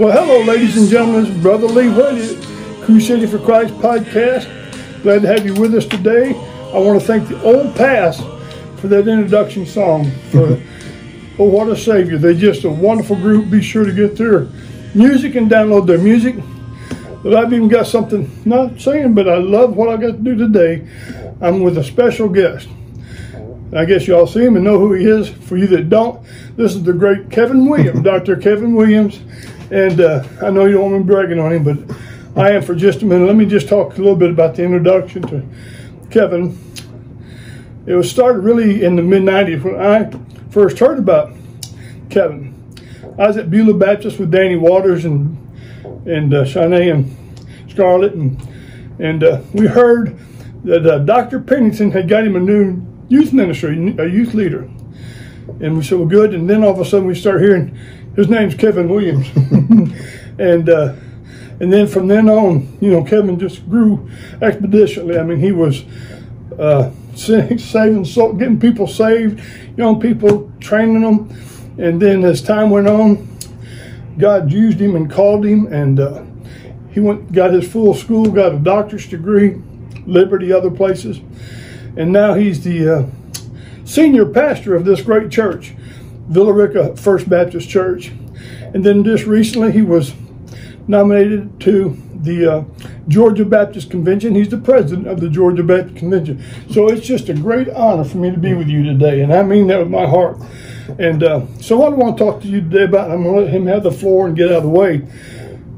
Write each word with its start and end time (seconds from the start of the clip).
Well, 0.00 0.12
hello, 0.12 0.42
ladies 0.44 0.78
and 0.78 0.88
gentlemen. 0.88 1.26
Is 1.26 1.42
Brother 1.42 1.66
Lee 1.66 1.84
Whitey, 1.84 2.82
Crusading 2.86 3.28
for 3.28 3.38
Christ 3.38 3.74
podcast. 3.74 4.48
Glad 5.02 5.20
to 5.20 5.28
have 5.28 5.44
you 5.44 5.52
with 5.52 5.74
us 5.74 5.84
today. 5.84 6.30
I 6.72 6.78
want 6.78 6.98
to 6.98 7.06
thank 7.06 7.28
the 7.28 7.38
Old 7.42 7.76
Paths 7.76 8.18
for 8.80 8.88
that 8.88 9.06
introduction 9.06 9.66
song. 9.66 10.10
For 10.30 10.58
Oh, 11.38 11.44
what 11.44 11.68
a 11.68 11.76
savior! 11.76 12.16
They're 12.16 12.32
just 12.32 12.64
a 12.64 12.70
wonderful 12.70 13.16
group. 13.16 13.50
Be 13.50 13.60
sure 13.60 13.84
to 13.84 13.92
get 13.92 14.16
their 14.16 14.48
music 14.94 15.34
and 15.34 15.50
download 15.50 15.86
their 15.86 15.98
music. 15.98 16.36
But 17.22 17.34
I've 17.34 17.52
even 17.52 17.68
got 17.68 17.86
something 17.86 18.30
not 18.46 18.80
saying, 18.80 19.12
but 19.12 19.28
I 19.28 19.36
love 19.36 19.76
what 19.76 19.90
I 19.90 19.98
got 19.98 20.12
to 20.12 20.22
do 20.22 20.34
today. 20.34 20.88
I'm 21.42 21.60
with 21.60 21.76
a 21.76 21.84
special 21.84 22.30
guest. 22.30 22.68
I 23.76 23.84
guess 23.84 24.06
y'all 24.06 24.26
see 24.26 24.44
him 24.46 24.56
and 24.56 24.64
know 24.64 24.78
who 24.78 24.94
he 24.94 25.04
is. 25.04 25.28
For 25.28 25.58
you 25.58 25.66
that 25.66 25.90
don't, 25.90 26.24
this 26.56 26.74
is 26.74 26.84
the 26.84 26.94
great 26.94 27.30
Kevin 27.30 27.68
Williams, 27.68 28.00
Dr. 28.02 28.36
Kevin 28.36 28.74
Williams. 28.74 29.20
And 29.70 30.00
uh, 30.00 30.24
I 30.42 30.50
know 30.50 30.64
you 30.64 30.74
don't 30.74 30.90
want 30.90 31.04
me 31.04 31.12
bragging 31.12 31.38
on 31.38 31.52
him, 31.52 31.64
but 31.64 31.96
I 32.36 32.50
am 32.52 32.62
for 32.62 32.74
just 32.74 33.02
a 33.02 33.06
minute. 33.06 33.26
Let 33.26 33.36
me 33.36 33.46
just 33.46 33.68
talk 33.68 33.94
a 33.94 33.98
little 33.98 34.16
bit 34.16 34.30
about 34.30 34.56
the 34.56 34.64
introduction 34.64 35.22
to 35.22 35.44
Kevin. 36.10 36.58
It 37.86 37.94
was 37.94 38.10
started 38.10 38.40
really 38.40 38.84
in 38.84 38.96
the 38.96 39.02
mid 39.02 39.22
90s 39.22 39.62
when 39.62 39.80
I 39.80 40.10
first 40.50 40.78
heard 40.78 40.98
about 40.98 41.32
Kevin. 42.08 42.56
I 43.18 43.28
was 43.28 43.36
at 43.36 43.50
Beulah 43.50 43.74
Baptist 43.74 44.18
with 44.18 44.30
Danny 44.30 44.56
Waters 44.56 45.04
and 45.04 45.36
and 46.06 46.32
uh, 46.32 46.44
Shanae 46.44 46.92
and 46.92 47.70
Scarlett, 47.70 48.14
and 48.14 48.40
and 48.98 49.22
uh, 49.22 49.40
we 49.52 49.66
heard 49.66 50.18
that 50.64 50.86
uh, 50.86 50.98
Dr. 50.98 51.40
Pennington 51.40 51.90
had 51.90 52.08
got 52.08 52.24
him 52.24 52.36
a 52.36 52.40
new 52.40 52.82
youth 53.08 53.32
ministry, 53.32 53.94
a 53.98 54.06
youth 54.06 54.34
leader. 54.34 54.68
And 55.60 55.76
we 55.76 55.82
said, 55.82 55.98
well, 55.98 56.06
good. 56.06 56.32
And 56.32 56.48
then 56.48 56.62
all 56.62 56.70
of 56.70 56.78
a 56.78 56.84
sudden 56.84 57.06
we 57.06 57.14
start 57.14 57.40
hearing 57.40 57.76
his 58.16 58.28
name's 58.28 58.54
Kevin 58.54 58.88
Williams. 58.88 59.28
and 60.38 60.68
uh, 60.68 60.94
and 61.60 61.70
then 61.70 61.86
from 61.86 62.08
then 62.08 62.28
on, 62.28 62.76
you 62.80 62.90
know, 62.90 63.04
Kevin 63.04 63.38
just 63.38 63.68
grew 63.68 64.10
expeditionally. 64.40 65.20
I 65.20 65.22
mean, 65.22 65.38
he 65.38 65.52
was 65.52 65.84
uh, 66.58 66.90
saving, 67.14 68.04
getting 68.38 68.58
people 68.58 68.86
saved, 68.86 69.42
young 69.76 70.00
people, 70.00 70.50
training 70.60 71.02
them. 71.02 71.28
And 71.78 72.00
then 72.00 72.24
as 72.24 72.42
time 72.42 72.70
went 72.70 72.88
on, 72.88 73.28
God 74.18 74.52
used 74.52 74.78
him 74.78 74.96
and 74.96 75.10
called 75.10 75.44
him, 75.44 75.66
and 75.72 76.00
uh, 76.00 76.24
he 76.90 77.00
went, 77.00 77.32
got 77.32 77.52
his 77.52 77.70
full 77.70 77.94
school, 77.94 78.30
got 78.30 78.54
a 78.54 78.58
doctor's 78.58 79.06
degree, 79.06 79.60
Liberty, 80.06 80.52
other 80.52 80.70
places, 80.70 81.20
and 81.96 82.12
now 82.12 82.34
he's 82.34 82.62
the 82.62 82.96
uh, 82.98 83.06
senior 83.84 84.26
pastor 84.26 84.74
of 84.74 84.84
this 84.84 85.00
great 85.00 85.30
church, 85.30 85.74
Villa 86.30 86.52
Rica 86.52 86.96
First 86.96 87.28
Baptist 87.28 87.68
Church. 87.68 88.12
And 88.72 88.84
then 88.84 89.04
just 89.04 89.26
recently, 89.26 89.72
he 89.72 89.82
was 89.82 90.14
nominated 90.86 91.60
to 91.60 92.00
the 92.22 92.52
uh, 92.52 92.64
Georgia 93.08 93.44
Baptist 93.44 93.90
Convention. 93.90 94.34
He's 94.34 94.48
the 94.48 94.58
president 94.58 95.08
of 95.08 95.20
the 95.20 95.28
Georgia 95.28 95.62
Baptist 95.62 95.96
Convention. 95.96 96.42
So 96.70 96.88
it's 96.88 97.06
just 97.06 97.28
a 97.28 97.34
great 97.34 97.68
honor 97.70 98.04
for 98.04 98.18
me 98.18 98.30
to 98.30 98.38
be 98.38 98.54
with 98.54 98.68
you 98.68 98.84
today, 98.84 99.22
and 99.22 99.32
I 99.32 99.42
mean 99.42 99.66
that 99.68 99.78
with 99.78 99.90
my 99.90 100.06
heart. 100.06 100.38
And 100.98 101.22
uh, 101.22 101.46
so, 101.60 101.78
what 101.78 101.92
I 101.92 101.96
want 101.96 102.18
to 102.18 102.24
talk 102.24 102.42
to 102.42 102.48
you 102.48 102.60
today 102.60 102.84
about, 102.84 103.10
I'm 103.10 103.22
going 103.22 103.36
to 103.36 103.42
let 103.42 103.52
him 103.52 103.66
have 103.66 103.82
the 103.82 103.92
floor 103.92 104.26
and 104.26 104.36
get 104.36 104.50
out 104.50 104.58
of 104.58 104.62
the 104.64 104.68
way, 104.68 105.06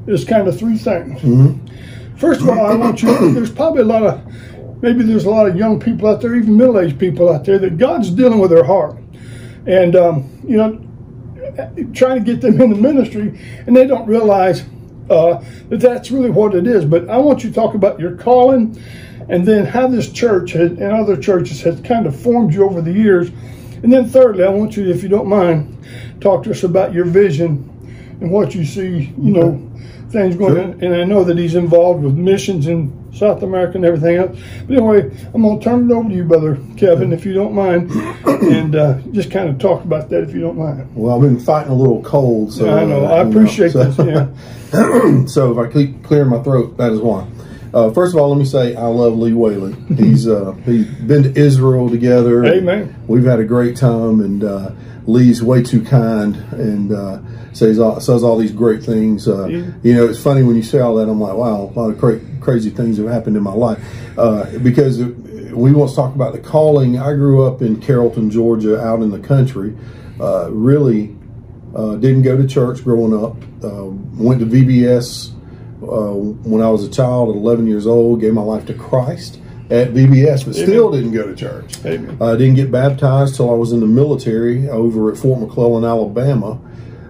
is 0.07 0.25
kind 0.25 0.47
of 0.47 0.57
three 0.57 0.77
things. 0.77 1.21
Mm-hmm. 1.21 2.15
First 2.17 2.41
of 2.41 2.49
all, 2.49 2.65
I 2.65 2.75
want 2.75 3.01
you, 3.01 3.33
there's 3.33 3.51
probably 3.51 3.81
a 3.81 3.85
lot 3.85 4.03
of, 4.03 4.81
maybe 4.81 5.03
there's 5.03 5.25
a 5.25 5.29
lot 5.29 5.47
of 5.47 5.55
young 5.55 5.79
people 5.79 6.07
out 6.07 6.21
there, 6.21 6.35
even 6.35 6.57
middle 6.57 6.79
aged 6.79 6.99
people 6.99 7.29
out 7.31 7.45
there, 7.45 7.59
that 7.59 7.77
God's 7.77 8.09
dealing 8.09 8.39
with 8.39 8.49
their 8.49 8.63
heart. 8.63 8.97
And, 9.65 9.95
um, 9.95 10.29
you 10.45 10.57
know, 10.57 10.79
trying 11.93 12.23
to 12.23 12.33
get 12.33 12.41
them 12.41 12.61
in 12.61 12.69
the 12.69 12.75
ministry, 12.75 13.39
and 13.65 13.75
they 13.75 13.85
don't 13.85 14.07
realize 14.07 14.63
uh, 15.09 15.43
that 15.69 15.79
that's 15.79 16.11
really 16.11 16.29
what 16.29 16.55
it 16.55 16.67
is. 16.67 16.85
But 16.85 17.09
I 17.09 17.17
want 17.17 17.43
you 17.43 17.49
to 17.49 17.55
talk 17.55 17.73
about 17.73 17.99
your 17.99 18.15
calling 18.17 18.81
and 19.29 19.45
then 19.45 19.65
how 19.65 19.87
this 19.87 20.11
church 20.11 20.55
and 20.55 20.81
other 20.81 21.15
churches 21.15 21.61
has 21.61 21.79
kind 21.81 22.05
of 22.05 22.19
formed 22.19 22.53
you 22.53 22.65
over 22.65 22.81
the 22.81 22.91
years. 22.91 23.29
And 23.81 23.91
then 23.91 24.07
thirdly, 24.07 24.43
I 24.43 24.49
want 24.49 24.77
you, 24.77 24.89
if 24.89 25.03
you 25.03 25.09
don't 25.09 25.27
mind, 25.27 25.77
talk 26.21 26.43
to 26.43 26.51
us 26.51 26.63
about 26.63 26.93
your 26.93 27.05
vision 27.05 27.69
and 28.21 28.31
what 28.31 28.55
you 28.55 28.65
see, 28.65 29.13
you 29.17 29.31
know, 29.31 29.71
things 30.13 30.35
going 30.35 30.57
on. 30.57 30.83
And 30.83 30.95
I 30.95 31.03
know 31.03 31.25
that 31.25 31.37
he's 31.37 31.55
involved 31.55 32.03
with 32.03 32.15
missions 32.15 32.67
in 32.67 33.11
South 33.13 33.43
America 33.43 33.75
and 33.75 33.85
everything 33.85 34.15
else. 34.15 34.39
But 34.65 34.77
anyway, 34.77 35.11
I'm 35.33 35.41
going 35.41 35.59
to 35.59 35.63
turn 35.63 35.91
it 35.91 35.93
over 35.93 36.07
to 36.07 36.15
you, 36.15 36.23
Brother 36.23 36.57
Kevin, 36.77 37.11
if 37.11 37.25
you 37.25 37.33
don't 37.33 37.53
mind, 37.53 37.91
and 38.25 38.75
uh, 38.75 38.99
just 39.11 39.29
kind 39.29 39.49
of 39.49 39.59
talk 39.59 39.83
about 39.83 40.09
that, 40.09 40.23
if 40.23 40.33
you 40.33 40.39
don't 40.39 40.57
mind. 40.57 40.95
Well, 40.95 41.15
I've 41.15 41.21
been 41.21 41.39
fighting 41.39 41.71
a 41.71 41.75
little 41.75 42.01
cold, 42.01 42.53
so 42.53 42.65
yeah, 42.65 42.75
I 42.75 42.85
know. 42.85 43.05
Uh, 43.05 43.09
I 43.09 43.19
appreciate 43.27 43.75
know, 43.75 43.91
so, 43.91 44.03
this. 44.03 44.33
Yeah. 44.73 45.25
so 45.25 45.51
if 45.51 45.57
I 45.57 45.71
keep 45.71 46.03
clearing 46.03 46.29
my 46.29 46.41
throat, 46.41 46.77
that 46.77 46.93
is 46.93 47.01
why. 47.01 47.27
Uh, 47.73 47.91
first 47.91 48.13
of 48.13 48.21
all, 48.21 48.29
let 48.29 48.37
me 48.37 48.45
say 48.45 48.75
I 48.75 48.85
love 48.85 49.17
Lee 49.17 49.33
Whaley. 49.33 49.73
He's 49.95 50.27
uh, 50.27 50.51
he's 50.65 50.85
been 50.85 51.23
to 51.23 51.39
Israel 51.39 51.89
together. 51.89 52.45
Amen. 52.45 52.95
We've 53.07 53.25
had 53.25 53.39
a 53.39 53.43
great 53.43 53.75
time, 53.75 54.21
and 54.21 54.43
uh, 54.43 54.71
Lee's 55.07 55.41
way 55.41 55.63
too 55.63 55.83
kind 55.83 56.35
and 56.53 56.91
uh, 56.93 57.19
says 57.53 57.79
all, 57.79 57.99
says 57.99 58.23
all 58.23 58.37
these 58.37 58.51
great 58.51 58.83
things. 58.83 59.27
Uh, 59.27 59.47
yeah. 59.47 59.71
You 59.81 59.95
know, 59.95 60.07
it's 60.07 60.21
funny 60.21 60.43
when 60.43 60.55
you 60.55 60.61
say 60.61 60.79
all 60.79 60.95
that. 60.95 61.09
I'm 61.09 61.19
like, 61.19 61.35
wow, 61.35 61.71
a 61.75 61.79
lot 61.79 61.89
of 61.89 61.99
cra- 61.99 62.21
crazy 62.41 62.69
things 62.69 62.97
have 62.97 63.07
happened 63.07 63.37
in 63.37 63.43
my 63.43 63.53
life 63.53 63.83
uh, 64.19 64.45
because 64.59 64.99
we 64.99 65.71
want 65.71 65.89
to 65.89 65.95
talk 65.95 66.13
about 66.13 66.33
the 66.33 66.39
calling. 66.39 66.99
I 66.99 67.13
grew 67.13 67.43
up 67.45 67.63
in 67.63 67.81
Carrollton, 67.81 68.29
Georgia, 68.29 68.79
out 68.79 69.01
in 69.01 69.09
the 69.09 69.19
country. 69.19 69.75
really 70.19 71.15
didn't 71.73 72.21
go 72.21 72.37
to 72.37 72.47
church 72.47 72.83
growing 72.83 73.13
up. 73.13 73.35
went 74.15 74.41
to 74.41 74.45
VBS 74.45 75.31
uh, 75.83 76.13
when 76.13 76.61
I 76.61 76.69
was 76.69 76.83
a 76.83 76.89
child 76.89 77.29
at 77.29 77.35
11 77.35 77.67
years 77.67 77.87
old, 77.87 78.21
gave 78.21 78.33
my 78.33 78.41
life 78.41 78.65
to 78.67 78.73
Christ 78.73 79.39
at 79.69 79.93
VBS, 79.93 80.45
but 80.45 80.55
Amen. 80.55 80.67
still 80.67 80.91
didn't 80.91 81.11
go 81.13 81.25
to 81.25 81.35
church. 81.35 81.83
I 81.85 82.35
didn't 82.35 82.55
get 82.55 82.71
baptized 82.71 83.35
till 83.35 83.49
I 83.49 83.53
was 83.53 83.71
in 83.71 83.79
the 83.79 83.87
military 83.87 84.69
over 84.69 85.11
at 85.11 85.17
Fort 85.17 85.39
McClellan, 85.39 85.83
Alabama. 85.83 86.59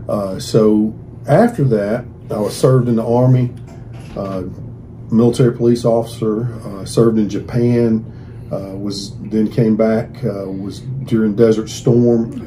Uh, 0.07 0.39
so 0.39 0.97
after 1.28 1.63
that, 1.66 2.06
I 2.29 2.39
was 2.39 2.56
served 2.56 2.88
in 2.88 2.95
the 2.95 3.06
Army, 3.06 3.53
uh, 4.16 4.44
military 5.11 5.55
police 5.55 5.84
officer, 5.84 6.53
uh, 6.63 6.85
served 6.85 7.17
in 7.17 7.29
Japan, 7.29 8.05
uh, 8.51 8.75
was 8.78 9.17
then 9.19 9.51
came 9.51 9.75
back, 9.75 10.23
uh, 10.23 10.50
was 10.50 10.79
during 10.79 11.35
Desert 11.35 11.69
Storm, 11.69 12.40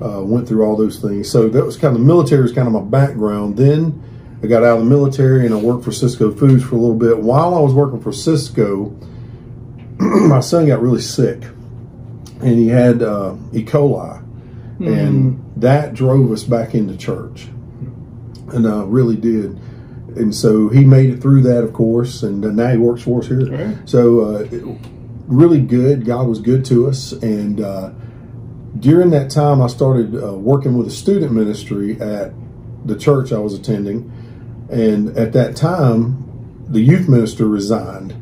went 0.00 0.48
through 0.48 0.64
all 0.64 0.76
those 0.76 0.98
things. 0.98 1.30
So 1.30 1.48
that 1.48 1.64
was 1.64 1.76
kind 1.76 1.94
of 1.94 2.00
the 2.00 2.06
military 2.06 2.42
was 2.42 2.52
kind 2.52 2.66
of 2.66 2.74
my 2.74 2.80
background. 2.80 3.56
Then 3.56 4.02
I 4.42 4.48
got 4.48 4.64
out 4.64 4.78
of 4.78 4.84
the 4.84 4.90
military 4.90 5.46
and 5.46 5.54
I 5.54 5.58
worked 5.58 5.84
for 5.84 5.92
Sysco 5.92 6.36
Foods 6.36 6.64
for 6.64 6.74
a 6.74 6.78
little 6.78 6.96
bit. 6.96 7.18
While 7.18 7.54
I 7.54 7.60
was 7.60 7.72
working 7.72 8.00
for 8.00 8.12
Cisco, 8.12 8.86
my 9.98 10.40
son 10.40 10.66
got 10.66 10.82
really 10.82 11.00
sick 11.00 11.42
and 12.40 12.58
he 12.58 12.68
had 12.68 13.02
uh, 13.02 13.36
E. 13.52 13.62
coli. 13.62 14.20
Mm-hmm. 14.20 14.88
And 14.88 15.52
that 15.56 15.94
drove 15.94 16.32
us 16.32 16.42
back 16.42 16.74
into 16.74 16.96
church. 16.96 17.46
And 18.52 18.66
uh, 18.66 18.84
really 18.86 19.16
did. 19.16 19.60
And 20.16 20.34
so 20.34 20.68
he 20.68 20.84
made 20.84 21.10
it 21.10 21.22
through 21.22 21.42
that, 21.42 21.62
of 21.62 21.72
course, 21.72 22.22
and 22.22 22.44
uh, 22.44 22.50
now 22.50 22.68
he 22.68 22.76
works 22.76 23.02
for 23.02 23.20
us 23.20 23.28
here. 23.28 23.46
Right. 23.46 23.88
So, 23.88 24.20
uh, 24.20 24.48
really 25.26 25.60
good. 25.60 26.04
God 26.04 26.26
was 26.26 26.38
good 26.38 26.66
to 26.66 26.88
us. 26.88 27.12
And 27.12 27.60
uh, 27.60 27.92
during 28.78 29.08
that 29.10 29.30
time, 29.30 29.62
I 29.62 29.68
started 29.68 30.22
uh, 30.22 30.34
working 30.34 30.76
with 30.76 30.88
a 30.88 30.90
student 30.90 31.32
ministry 31.32 31.98
at 31.98 32.32
the 32.84 32.98
church 32.98 33.32
I 33.32 33.38
was 33.38 33.54
attending 33.54 34.12
and 34.72 35.16
at 35.18 35.34
that 35.34 35.54
time, 35.54 36.64
the 36.66 36.80
youth 36.80 37.08
minister 37.08 37.46
resigned, 37.46 38.12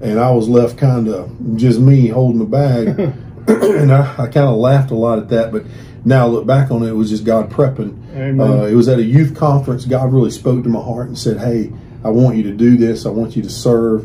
and 0.00 0.20
I 0.20 0.30
was 0.30 0.48
left 0.48 0.78
kind 0.78 1.08
of 1.08 1.56
just 1.56 1.80
me 1.80 2.08
holding 2.08 2.38
the 2.38 2.44
bag. 2.44 2.88
and 3.48 3.92
I, 3.92 4.12
I 4.12 4.26
kind 4.28 4.48
of 4.48 4.56
laughed 4.56 4.90
a 4.90 4.94
lot 4.94 5.18
at 5.18 5.28
that, 5.30 5.52
but 5.52 5.64
now 6.04 6.26
I 6.26 6.28
look 6.28 6.46
back 6.46 6.70
on 6.70 6.84
it, 6.84 6.90
it 6.90 6.92
was 6.92 7.10
just 7.10 7.24
God 7.24 7.50
prepping. 7.50 8.14
Uh, 8.40 8.66
it 8.66 8.74
was 8.74 8.88
at 8.88 9.00
a 9.00 9.02
youth 9.02 9.36
conference. 9.36 9.84
God 9.84 10.12
really 10.12 10.30
spoke 10.30 10.62
to 10.62 10.68
my 10.68 10.80
heart 10.80 11.08
and 11.08 11.18
said, 11.18 11.38
Hey, 11.38 11.72
I 12.04 12.10
want 12.10 12.36
you 12.36 12.44
to 12.44 12.52
do 12.52 12.76
this, 12.76 13.04
I 13.04 13.10
want 13.10 13.34
you 13.34 13.42
to 13.42 13.50
serve. 13.50 14.04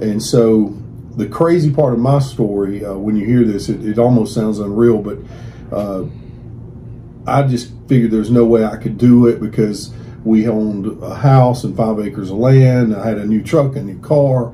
And 0.00 0.22
so, 0.22 0.76
the 1.16 1.26
crazy 1.26 1.72
part 1.72 1.92
of 1.92 1.98
my 1.98 2.20
story, 2.20 2.84
uh, 2.84 2.94
when 2.94 3.16
you 3.16 3.26
hear 3.26 3.42
this, 3.44 3.68
it, 3.68 3.84
it 3.84 3.98
almost 3.98 4.32
sounds 4.32 4.60
unreal, 4.60 4.98
but 4.98 5.18
uh, 5.76 6.04
I 7.26 7.42
just 7.42 7.72
figured 7.88 8.12
there's 8.12 8.30
no 8.30 8.44
way 8.44 8.64
I 8.64 8.76
could 8.76 8.96
do 8.96 9.26
it 9.26 9.40
because 9.40 9.92
we 10.24 10.46
owned 10.48 11.02
a 11.02 11.14
house 11.14 11.64
and 11.64 11.76
five 11.76 11.98
acres 11.98 12.30
of 12.30 12.36
land. 12.36 12.94
I 12.94 13.06
had 13.06 13.18
a 13.18 13.24
new 13.24 13.42
truck, 13.42 13.76
a 13.76 13.82
new 13.82 13.98
car. 14.00 14.48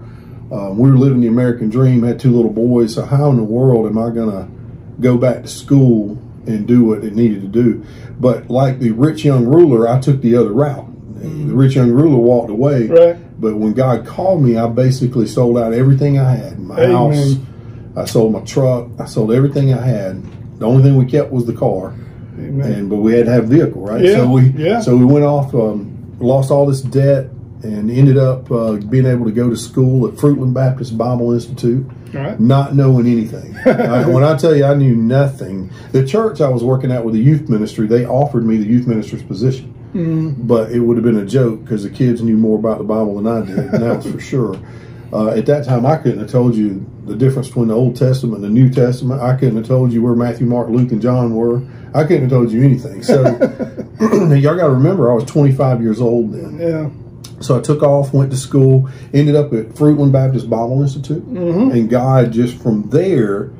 Um, 0.52 0.78
we 0.78 0.90
were 0.90 0.96
living 0.96 1.20
the 1.20 1.26
American 1.26 1.68
dream, 1.68 2.02
had 2.02 2.20
two 2.20 2.30
little 2.30 2.52
boys. 2.52 2.94
So, 2.94 3.04
how 3.04 3.30
in 3.30 3.36
the 3.36 3.42
world 3.42 3.86
am 3.86 3.98
I 3.98 4.10
going 4.10 4.30
to 4.30 4.48
go 5.00 5.18
back 5.18 5.42
to 5.42 5.48
school 5.48 6.22
and 6.46 6.68
do 6.68 6.84
what 6.84 7.02
it 7.02 7.14
needed 7.14 7.42
to 7.42 7.48
do? 7.48 7.84
But, 8.20 8.48
like 8.48 8.78
the 8.78 8.92
rich 8.92 9.24
young 9.24 9.44
ruler, 9.44 9.88
I 9.88 10.00
took 10.00 10.20
the 10.20 10.36
other 10.36 10.52
route. 10.52 10.86
The 11.16 11.54
rich 11.54 11.74
young 11.74 11.90
ruler 11.90 12.18
walked 12.18 12.50
away. 12.50 12.86
Right. 12.86 13.40
But 13.40 13.56
when 13.56 13.72
God 13.72 14.06
called 14.06 14.42
me, 14.42 14.56
I 14.56 14.68
basically 14.68 15.26
sold 15.26 15.58
out 15.58 15.72
everything 15.72 16.18
I 16.18 16.36
had 16.36 16.60
my 16.60 16.76
Amen. 16.76 16.92
house, 16.92 17.36
I 17.96 18.04
sold 18.04 18.32
my 18.32 18.40
truck, 18.40 18.88
I 19.00 19.06
sold 19.06 19.32
everything 19.32 19.74
I 19.74 19.84
had. 19.84 20.22
The 20.60 20.66
only 20.66 20.84
thing 20.84 20.96
we 20.96 21.06
kept 21.06 21.32
was 21.32 21.46
the 21.46 21.52
car 21.52 21.94
Amen. 22.38 22.72
And 22.72 22.90
but 22.90 22.96
we 22.96 23.12
had 23.14 23.26
to 23.26 23.32
have 23.32 23.44
a 23.44 23.46
vehicle, 23.46 23.82
right? 23.82 24.02
Yeah, 24.02 24.16
so 24.16 24.30
we 24.30 24.42
yeah. 24.50 24.80
so 24.80 24.96
we 24.96 25.04
went 25.04 25.24
off. 25.24 25.54
Um, 25.54 25.92
lost 26.18 26.50
all 26.50 26.64
this 26.66 26.80
debt 26.80 27.26
and 27.62 27.90
ended 27.90 28.16
up 28.16 28.50
uh, 28.50 28.72
being 28.76 29.04
able 29.06 29.24
to 29.26 29.30
go 29.32 29.50
to 29.50 29.56
school 29.56 30.06
at 30.08 30.14
Fruitland 30.14 30.54
Baptist 30.54 30.96
Bible 30.96 31.32
Institute, 31.32 31.86
Right. 32.14 32.38
not 32.40 32.74
knowing 32.74 33.06
anything. 33.06 33.54
I, 33.66 34.06
when 34.08 34.22
I 34.24 34.36
tell 34.36 34.54
you 34.56 34.64
I 34.64 34.74
knew 34.74 34.94
nothing, 34.96 35.70
the 35.92 36.06
church 36.06 36.40
I 36.40 36.48
was 36.48 36.62
working 36.64 36.90
at 36.90 37.04
with 37.04 37.14
the 37.14 37.20
youth 37.20 37.48
ministry, 37.50 37.86
they 37.86 38.06
offered 38.06 38.46
me 38.46 38.56
the 38.56 38.64
youth 38.66 38.86
minister's 38.86 39.22
position. 39.22 39.72
But 40.46 40.72
it 40.72 40.80
would 40.80 40.96
have 40.98 41.04
been 41.04 41.16
a 41.18 41.24
joke 41.26 41.62
because 41.64 41.82
the 41.82 41.90
kids 41.90 42.20
knew 42.22 42.36
more 42.36 42.58
about 42.58 42.78
the 42.78 42.84
Bible 42.84 43.20
than 43.20 43.26
I 43.26 43.44
did, 43.46 43.58
and 43.58 43.82
that 43.82 43.96
was 43.96 44.10
for 44.12 44.20
sure. 44.32 44.58
Uh, 45.12 45.28
at 45.30 45.46
that 45.46 45.64
time, 45.64 45.86
I 45.86 45.96
couldn't 45.96 46.18
have 46.20 46.30
told 46.30 46.54
you 46.54 46.84
the 47.06 47.16
difference 47.16 47.48
between 47.48 47.68
the 47.68 47.74
Old 47.74 47.96
Testament 47.96 48.36
and 48.36 48.44
the 48.44 48.48
New 48.48 48.70
Testament. 48.70 49.22
I 49.22 49.36
couldn't 49.36 49.56
have 49.56 49.66
told 49.66 49.92
you 49.92 50.02
where 50.02 50.14
Matthew, 50.14 50.46
Mark, 50.46 50.68
Luke, 50.68 50.90
and 50.92 51.00
John 51.00 51.34
were. 51.34 51.62
I 51.94 52.02
couldn't 52.02 52.22
have 52.22 52.30
told 52.30 52.50
you 52.50 52.62
anything. 52.62 53.02
So, 53.02 53.22
y'all 54.36 54.56
got 54.56 54.66
to 54.66 54.72
remember, 54.72 55.10
I 55.10 55.14
was 55.14 55.24
25 55.24 55.80
years 55.80 56.00
old 56.00 56.32
then. 56.32 56.58
Yeah. 56.58 56.90
So 57.40 57.58
I 57.58 57.62
took 57.62 57.82
off, 57.82 58.12
went 58.12 58.30
to 58.30 58.36
school, 58.36 58.88
ended 59.12 59.36
up 59.36 59.52
at 59.52 59.68
Fruitland 59.68 60.12
Baptist 60.12 60.48
Bible 60.48 60.82
Institute, 60.82 61.22
and 61.24 61.88
God 61.88 62.32
just 62.32 62.56
from 62.60 62.88
there 62.88 63.52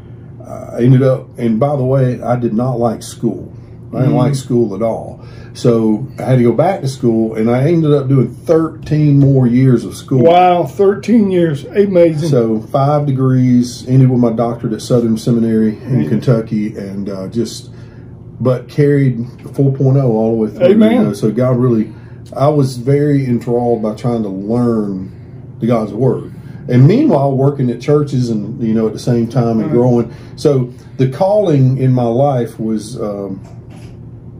uh, 0.43 0.77
ended 0.81 1.03
up. 1.03 1.39
And 1.39 1.61
by 1.61 1.77
the 1.77 1.85
way, 1.85 2.21
I 2.23 2.37
did 2.37 2.55
not 2.55 2.79
like 2.79 3.03
school. 3.03 3.53
I 3.95 4.01
didn't 4.01 4.15
like 4.15 4.35
school 4.35 4.75
at 4.75 4.83
all. 4.83 5.25
So 5.55 6.07
I 6.19 6.23
had 6.25 6.37
to 6.37 6.43
go 6.43 6.53
back 6.53 6.83
to 6.83 6.89
school, 6.89 7.35
and 7.35 7.51
I 7.51 7.67
ended 7.67 7.93
up 7.93 8.09
doing 8.09 8.35
13 8.35 9.19
more 9.19 9.47
years 9.47 9.85
of 9.85 9.97
school. 9.97 10.23
Wow, 10.23 10.65
13 10.65 11.31
years. 11.31 11.65
Amazing. 11.65 12.29
So 12.29 12.61
five 12.61 13.07
degrees, 13.07 13.89
ended 13.89 14.11
with 14.11 14.21
my 14.21 14.33
doctorate 14.33 14.75
at 14.75 14.83
Southern 14.83 15.17
Seminary 15.17 15.79
in 15.79 16.09
Kentucky, 16.09 16.77
and 16.77 17.09
uh, 17.09 17.29
just 17.29 17.71
but 18.39 18.69
carried 18.69 19.17
4.0 19.17 20.05
all 20.05 20.33
the 20.33 20.37
way 20.37 20.51
through. 20.51 20.67
Amen. 20.75 20.93
you 20.93 21.03
know. 21.05 21.13
So 21.15 21.31
God 21.31 21.57
really, 21.57 21.91
I 22.37 22.49
was 22.49 22.77
very 22.77 23.25
enthralled 23.25 23.83
by 23.83 23.95
trying 23.95 24.25
to 24.25 24.29
learn 24.29 25.11
the 25.61 25.67
God's 25.67 25.95
word, 25.95 26.35
and 26.69 26.87
meanwhile 26.87 27.35
working 27.35 27.71
at 27.71 27.81
churches 27.81 28.29
and 28.29 28.63
you 28.63 28.75
know 28.75 28.87
at 28.87 28.93
the 28.93 28.99
same 28.99 29.27
time 29.27 29.61
and 29.61 29.71
growing. 29.71 30.15
So 30.37 30.65
the 30.99 31.09
calling 31.09 31.79
in 31.79 31.93
my 31.93 32.05
life 32.05 32.61
was. 32.61 33.01
Um, 33.01 33.41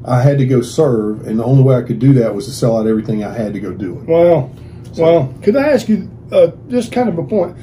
I 0.07 0.23
had 0.23 0.39
to 0.39 0.47
go 0.47 0.61
serve, 0.63 1.27
and 1.27 1.39
the 1.39 1.45
only 1.45 1.63
way 1.65 1.75
I 1.77 1.83
could 1.83 1.99
do 1.99 2.13
that 2.15 2.35
was 2.35 2.47
to 2.47 2.53
sell 2.53 2.79
out 2.79 2.87
everything 2.87 3.25
I 3.25 3.33
had 3.37 3.53
to 3.55 3.61
go 3.61 3.73
do 3.73 3.99
it. 3.99 4.05
Wow. 4.07 4.51
Wow. 4.97 5.35
Could 5.43 5.57
I 5.57 5.69
ask 5.69 5.89
you 5.89 6.09
uh, 6.33 6.53
just 6.69 6.93
kind 6.93 7.09
of 7.09 7.19
a 7.19 7.25
point? 7.25 7.57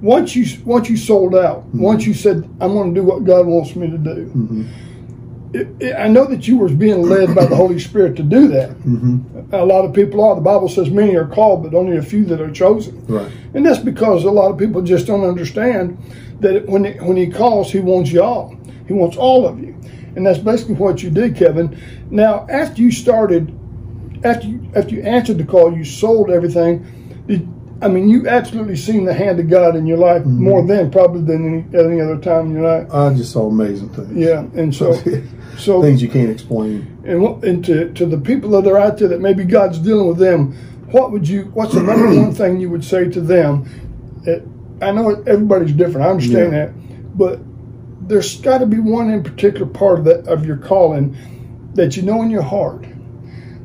Once 0.00 0.34
you 0.34 0.46
once 0.64 0.88
you 0.88 0.96
sold 0.96 1.34
out, 1.34 1.58
Mm-hmm. 1.68 1.82
once 1.82 2.06
you 2.06 2.14
said, 2.14 2.36
"I'm 2.60 2.72
going 2.72 2.94
to 2.94 3.00
do 3.00 3.04
what 3.06 3.24
God 3.24 3.46
wants 3.46 3.76
me 3.76 3.90
to 3.90 3.98
do," 3.98 4.32
Mm-hmm. 4.34 4.64
it, 5.52 5.68
it, 5.78 5.94
I 5.94 6.08
know 6.08 6.24
that 6.26 6.48
you 6.48 6.56
were 6.56 6.70
being 6.70 7.02
led 7.02 7.34
by 7.34 7.44
the 7.44 7.54
Holy 7.56 7.78
Spirit 7.78 8.16
to 8.16 8.22
do 8.22 8.48
that. 8.48 8.70
Mm-hmm. 8.70 9.54
A 9.54 9.64
lot 9.64 9.84
of 9.84 9.92
people 9.92 10.24
are. 10.24 10.34
The 10.34 10.40
Bible 10.40 10.68
says 10.70 10.90
many 10.90 11.14
are 11.16 11.26
called, 11.26 11.62
but 11.62 11.74
only 11.74 11.98
a 11.98 12.02
few 12.02 12.24
that 12.26 12.40
are 12.40 12.50
chosen. 12.50 13.04
Right. 13.06 13.30
And 13.52 13.66
that's 13.66 13.78
because 13.80 14.24
a 14.24 14.30
lot 14.30 14.50
of 14.50 14.56
people 14.58 14.80
just 14.80 15.06
don't 15.06 15.24
understand 15.24 15.98
that 16.40 16.66
when 16.66 16.84
he, 16.84 16.92
when 16.92 17.18
he 17.18 17.26
calls, 17.28 17.70
he 17.70 17.80
wants 17.80 18.10
y'all. 18.10 18.56
He 18.86 18.94
wants 18.94 19.16
all 19.18 19.46
of 19.46 19.60
you, 19.60 19.76
and 20.16 20.26
that's 20.26 20.38
basically 20.38 20.74
what 20.74 21.02
you 21.02 21.10
did, 21.10 21.36
Kevin. 21.36 21.80
Now, 22.10 22.46
after 22.48 22.82
you 22.82 22.90
started, 22.90 23.56
after 24.24 24.46
you, 24.48 24.70
after 24.74 24.94
you 24.94 25.02
answered 25.02 25.38
the 25.38 25.44
call, 25.44 25.76
you 25.76 25.84
sold 25.84 26.30
everything. 26.30 27.24
Did, 27.26 27.48
I 27.82 27.88
mean, 27.88 28.10
you 28.10 28.28
absolutely 28.28 28.76
seen 28.76 29.06
the 29.06 29.14
hand 29.14 29.40
of 29.40 29.48
God 29.48 29.74
in 29.74 29.86
your 29.86 29.96
life 29.96 30.22
mm-hmm. 30.22 30.44
more 30.44 30.66
then 30.66 30.90
probably 30.90 31.22
than 31.22 31.64
any, 31.72 31.78
any 31.78 32.00
other 32.00 32.18
time 32.18 32.46
in 32.46 32.52
your 32.52 32.64
life. 32.64 32.92
I 32.92 33.14
just 33.14 33.32
saw 33.32 33.48
amazing 33.48 33.88
things. 33.90 34.12
Yeah, 34.14 34.40
and 34.54 34.74
so 34.74 34.92
so 35.58 35.80
things 35.80 36.02
you 36.02 36.08
can't 36.08 36.30
explain. 36.30 37.02
and, 37.04 37.22
what- 37.22 37.42
and 37.42 37.64
to, 37.64 37.90
to 37.94 38.04
the 38.04 38.18
people 38.18 38.50
that 38.50 38.70
are 38.70 38.76
out 38.76 38.98
there 38.98 39.08
that 39.08 39.20
maybe 39.20 39.44
God's 39.44 39.78
dealing 39.78 40.08
with 40.08 40.18
them, 40.18 40.52
what 40.90 41.12
would 41.12 41.26
you? 41.26 41.44
What's 41.54 41.72
the 41.72 41.82
number 41.82 42.06
one 42.08 42.34
thing 42.34 42.60
you 42.60 42.68
would 42.68 42.84
say 42.84 43.08
to 43.08 43.20
them? 43.20 43.64
It, 44.26 44.46
I 44.82 44.90
know 44.90 45.10
everybody's 45.26 45.72
different. 45.72 46.06
I 46.06 46.10
understand 46.10 46.52
Yeah. 46.52 46.66
that, 46.66 47.16
but 47.16 47.40
there's 48.10 48.40
got 48.40 48.58
to 48.58 48.66
be 48.66 48.80
one 48.80 49.08
in 49.08 49.22
particular 49.22 49.66
part 49.66 50.00
of 50.00 50.04
that 50.04 50.26
of 50.26 50.44
your 50.44 50.56
calling 50.56 51.16
that 51.74 51.96
you 51.96 52.02
know 52.02 52.22
in 52.22 52.30
your 52.30 52.42
heart 52.42 52.84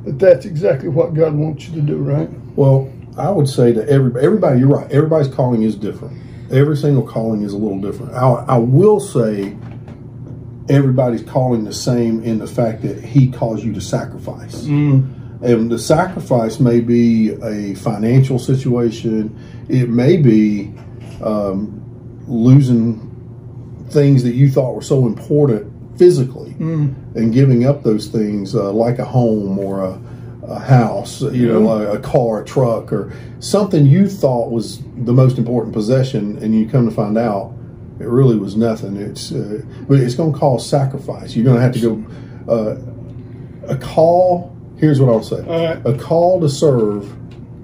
that 0.05 0.19
that's 0.19 0.45
exactly 0.45 0.87
what 0.87 1.15
God 1.15 1.33
wants 1.33 1.67
you 1.67 1.73
to 1.75 1.81
do. 1.81 1.97
Right? 1.97 2.29
Well, 2.55 2.91
I 3.17 3.31
would 3.31 3.49
say 3.49 3.73
to 3.73 3.89
everybody, 3.89 4.25
everybody, 4.25 4.59
you're 4.59 4.69
right. 4.69 4.89
Everybody's 4.91 5.33
calling 5.33 5.63
is 5.63 5.75
different. 5.75 6.21
Every 6.51 6.77
single 6.77 7.05
calling 7.05 7.41
is 7.41 7.53
a 7.53 7.57
little 7.57 7.81
different. 7.81 8.13
I, 8.13 8.45
I 8.47 8.57
will 8.57 8.99
say 8.99 9.57
everybody's 10.69 11.23
calling 11.23 11.63
the 11.63 11.73
same 11.73 12.23
in 12.23 12.37
the 12.37 12.47
fact 12.47 12.83
that 12.83 13.03
He 13.03 13.31
calls 13.31 13.65
you 13.65 13.73
to 13.73 13.81
sacrifice. 13.81 14.63
And 15.41 15.71
the 15.71 15.79
sacrifice 15.79 16.59
may 16.59 16.81
be 16.81 17.31
a 17.43 17.73
financial 17.75 18.37
situation. 18.37 19.37
It 19.69 19.89
may 19.89 20.17
be 20.17 20.73
um, 21.23 21.81
losing 22.27 23.04
things 23.95 24.21
that 24.23 24.35
you 24.35 24.51
thought 24.51 24.75
were 24.75 24.81
so 24.81 25.07
important 25.07 25.71
physically 25.97 26.51
and 27.15 27.33
giving 27.33 27.65
up 27.65 27.81
those 27.83 28.07
things 28.07 28.53
uh, 28.53 28.71
like 28.71 28.99
a 28.99 29.05
home 29.05 29.57
or 29.57 29.83
a, 29.83 29.99
a 30.43 30.59
house, 30.59 31.21
you 31.21 31.47
know, 31.47 31.61
like 31.61 31.87
a 31.97 32.01
car, 32.01 32.41
a 32.41 32.45
truck, 32.45 32.93
or 32.93 33.11
something 33.39 33.85
you 33.85 34.07
thought 34.07 34.51
was 34.51 34.83
the 34.97 35.13
most 35.13 35.37
important 35.37 35.73
possession, 35.73 36.37
and 36.43 36.53
you 36.53 36.67
come 36.69 36.87
to 36.87 36.93
find 36.93 37.17
out 37.17 37.53
it 37.99 38.07
really 38.07 38.37
was 38.37 38.55
nothing. 38.55 38.97
It's 38.97 39.31
uh, 39.31 39.61
but 39.87 39.99
it's 39.99 40.15
going 40.15 40.33
to 40.33 40.39
cause 40.39 40.69
sacrifice. 40.69 41.35
You're 41.35 41.45
going 41.45 41.57
to 41.57 41.63
have 41.63 41.73
to 41.73 41.81
go. 41.81 41.93
Uh, 42.53 43.71
a 43.73 43.77
call. 43.77 44.55
Here's 44.77 44.99
what 44.99 45.09
I'll 45.09 45.23
say: 45.23 45.41
right. 45.41 45.81
a 45.85 45.97
call 45.97 46.41
to 46.41 46.49
serve 46.49 47.15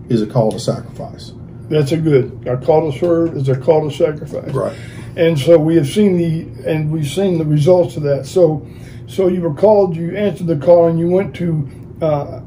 is 0.10 0.22
a 0.22 0.28
call 0.28 0.52
to 0.52 0.60
sacrifice. 0.60 1.34
That's 1.70 1.92
a 1.92 1.98
good. 1.98 2.48
A 2.48 2.58
call 2.58 2.92
to 2.92 2.98
serve 2.98 3.36
is 3.36 3.50
a 3.50 3.58
call 3.58 3.90
to 3.90 3.96
sacrifice. 3.96 4.54
Right. 4.54 4.78
And 5.16 5.38
so 5.38 5.58
we 5.58 5.76
have 5.76 5.88
seen 5.88 6.18
the 6.18 6.70
and 6.70 6.92
we've 6.92 7.08
seen 7.08 7.38
the 7.38 7.46
results 7.46 7.98
of 7.98 8.04
that. 8.04 8.26
So, 8.26 8.66
so 9.08 9.28
you 9.28 9.42
were 9.42 9.54
called. 9.54 9.96
You 9.96 10.16
answered 10.16 10.48
the 10.48 10.58
call, 10.58 10.88
and 10.88 11.00
you 11.00 11.10
went 11.10 11.36
to 11.38 11.70
uh, 12.02 12.42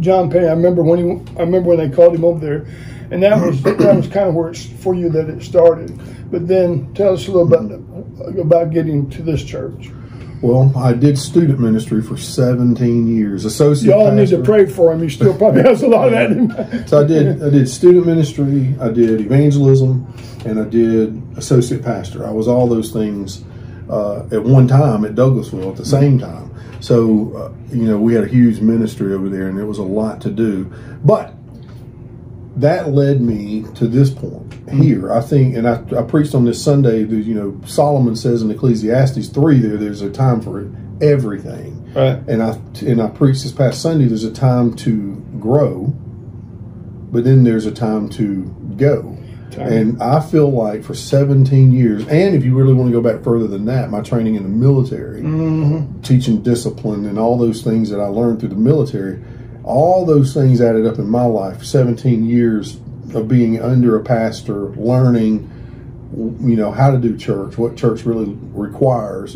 John 0.00 0.30
Penny. 0.30 0.46
I 0.46 0.52
remember 0.52 0.82
when 0.82 0.98
he. 0.98 1.34
I 1.36 1.40
remember 1.40 1.70
when 1.70 1.78
they 1.78 1.94
called 1.94 2.14
him 2.14 2.24
over 2.24 2.38
there, 2.38 2.66
and 3.10 3.22
that 3.22 3.40
was 3.40 3.62
that 3.62 3.96
was 3.96 4.06
kind 4.08 4.28
of 4.28 4.34
where 4.34 4.50
it's 4.50 4.64
for 4.64 4.94
you 4.94 5.08
that 5.10 5.30
it 5.30 5.42
started. 5.42 5.98
But 6.30 6.46
then 6.46 6.92
tell 6.94 7.14
us 7.14 7.26
a 7.26 7.32
little 7.32 7.48
bit 7.48 8.38
about 8.38 8.70
getting 8.70 9.08
to 9.10 9.22
this 9.22 9.42
church. 9.42 9.90
Well, 10.42 10.72
I 10.74 10.94
did 10.94 11.18
student 11.18 11.60
ministry 11.60 12.02
for 12.02 12.16
17 12.16 13.14
years. 13.14 13.44
Associate. 13.44 13.90
Y'all 13.90 14.10
need 14.10 14.28
to 14.28 14.42
pray 14.42 14.64
for 14.64 14.90
him. 14.92 15.02
He 15.02 15.10
still 15.10 15.36
probably 15.36 15.62
has 15.62 15.82
a 15.82 15.88
lot 15.88 16.12
of 16.12 16.12
that. 16.12 16.84
So 16.88 17.00
I 17.00 17.04
did 17.04 17.42
I 17.42 17.50
did 17.50 17.68
student 17.68 18.06
ministry, 18.06 18.74
I 18.80 18.88
did 18.88 19.20
evangelism, 19.20 20.12
and 20.46 20.58
I 20.58 20.64
did 20.64 21.22
associate 21.36 21.82
pastor. 21.82 22.26
I 22.26 22.30
was 22.30 22.48
all 22.48 22.66
those 22.66 22.90
things 22.90 23.44
uh, 23.90 24.26
at 24.32 24.42
one 24.42 24.66
time 24.66 25.04
at 25.04 25.14
Douglasville 25.14 25.70
at 25.70 25.76
the 25.76 25.84
same 25.84 26.18
time. 26.18 26.50
So 26.80 27.32
uh, 27.36 27.74
you 27.74 27.84
know 27.84 27.98
we 27.98 28.14
had 28.14 28.24
a 28.24 28.28
huge 28.28 28.60
ministry 28.60 29.12
over 29.12 29.28
there, 29.28 29.48
and 29.48 29.58
there 29.58 29.66
was 29.66 29.78
a 29.78 29.82
lot 29.82 30.22
to 30.22 30.30
do. 30.30 30.72
But 31.04 31.34
that 32.56 32.90
led 32.90 33.20
me 33.20 33.66
to 33.74 33.86
this 33.86 34.10
point 34.10 34.49
here. 34.70 35.12
I 35.12 35.20
think, 35.20 35.56
and 35.56 35.68
I, 35.68 35.82
I 35.98 36.02
preached 36.02 36.34
on 36.34 36.44
this 36.44 36.62
Sunday. 36.62 37.04
That, 37.04 37.16
you 37.16 37.34
know, 37.34 37.60
Solomon 37.66 38.16
says 38.16 38.42
in 38.42 38.50
Ecclesiastes 38.50 39.28
three 39.28 39.58
there, 39.58 39.76
there's 39.76 40.02
a 40.02 40.10
time 40.10 40.40
for 40.40 40.70
everything. 41.02 41.92
Right. 41.92 42.18
And 42.28 42.42
I 42.42 42.58
and 42.80 43.02
I 43.02 43.08
preached 43.08 43.42
this 43.42 43.52
past 43.52 43.82
Sunday. 43.82 44.06
There's 44.06 44.24
a 44.24 44.32
time 44.32 44.74
to 44.76 45.16
grow, 45.40 45.86
but 47.10 47.24
then 47.24 47.44
there's 47.44 47.66
a 47.66 47.72
time 47.72 48.08
to 48.10 48.44
go. 48.76 49.16
Time. 49.50 49.72
And 49.72 50.02
I 50.02 50.20
feel 50.20 50.48
like 50.48 50.84
for 50.84 50.94
17 50.94 51.72
years, 51.72 52.06
and 52.06 52.36
if 52.36 52.44
you 52.44 52.54
really 52.56 52.72
want 52.72 52.88
to 52.88 52.92
go 52.92 53.02
back 53.02 53.24
further 53.24 53.48
than 53.48 53.64
that, 53.64 53.90
my 53.90 54.00
training 54.00 54.36
in 54.36 54.44
the 54.44 54.48
military, 54.48 55.22
mm-hmm. 55.22 56.00
teaching 56.02 56.40
discipline, 56.42 57.04
and 57.04 57.18
all 57.18 57.36
those 57.36 57.62
things 57.62 57.90
that 57.90 57.98
I 57.98 58.06
learned 58.06 58.38
through 58.38 58.50
the 58.50 58.54
military, 58.54 59.20
all 59.64 60.06
those 60.06 60.32
things 60.32 60.60
added 60.60 60.86
up 60.86 61.00
in 61.00 61.08
my 61.08 61.24
life. 61.24 61.64
17 61.64 62.24
years 62.24 62.78
of 63.14 63.28
being 63.28 63.60
under 63.60 63.96
a 63.96 64.02
pastor, 64.02 64.70
learning, 64.70 65.48
you 66.12 66.56
know, 66.56 66.70
how 66.70 66.90
to 66.90 66.98
do 66.98 67.16
church, 67.16 67.56
what 67.56 67.76
church 67.76 68.04
really 68.04 68.32
requires 68.52 69.34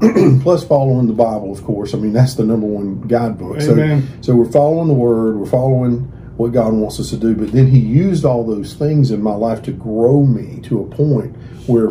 plus 0.42 0.64
following 0.66 1.06
the 1.06 1.12
Bible, 1.12 1.52
of 1.52 1.62
course. 1.64 1.94
I 1.94 1.98
mean, 1.98 2.12
that's 2.12 2.34
the 2.34 2.44
number 2.44 2.66
one 2.66 3.00
guidebook. 3.02 3.60
Amen. 3.60 4.08
So, 4.22 4.32
so 4.32 4.36
we're 4.36 4.50
following 4.50 4.88
the 4.88 4.94
Word, 4.94 5.36
we're 5.36 5.46
following 5.46 6.00
what 6.36 6.52
God 6.52 6.72
wants 6.72 6.98
us 6.98 7.10
to 7.10 7.16
do. 7.16 7.34
But 7.34 7.52
then 7.52 7.68
He 7.68 7.78
used 7.78 8.24
all 8.24 8.44
those 8.44 8.74
things 8.74 9.10
in 9.10 9.22
my 9.22 9.34
life 9.34 9.62
to 9.62 9.72
grow 9.72 10.24
me 10.24 10.60
to 10.62 10.80
a 10.80 10.86
point 10.86 11.36
where 11.66 11.90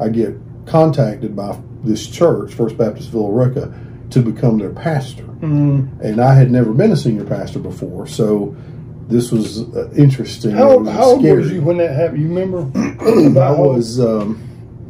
I 0.00 0.08
get 0.08 0.36
contacted 0.66 1.36
by 1.36 1.58
this 1.82 2.06
church, 2.06 2.54
First 2.54 2.78
Baptist 2.78 3.10
Villa 3.10 3.30
Rica, 3.30 3.74
to 4.10 4.20
become 4.20 4.58
their 4.58 4.72
pastor. 4.72 5.24
Mm-hmm. 5.24 6.00
And 6.00 6.20
I 6.20 6.34
had 6.34 6.50
never 6.50 6.72
been 6.72 6.92
a 6.92 6.96
senior 6.96 7.24
pastor 7.24 7.58
before, 7.58 8.06
so 8.06 8.56
this 9.08 9.30
was 9.30 9.62
uh, 9.74 9.90
interesting. 9.96 10.52
How, 10.52 10.72
old- 10.72 10.86
was 10.86 10.94
how 10.94 11.04
old 11.04 11.22
was 11.24 11.52
you 11.52 11.62
when 11.62 11.76
that 11.78 11.94
happened? 11.94 12.22
You 12.22 12.28
remember? 12.28 12.70
I 13.00 13.26
About 13.26 13.56
how 13.56 13.62
old? 13.64 13.76
was 13.76 14.00
um, 14.00 14.40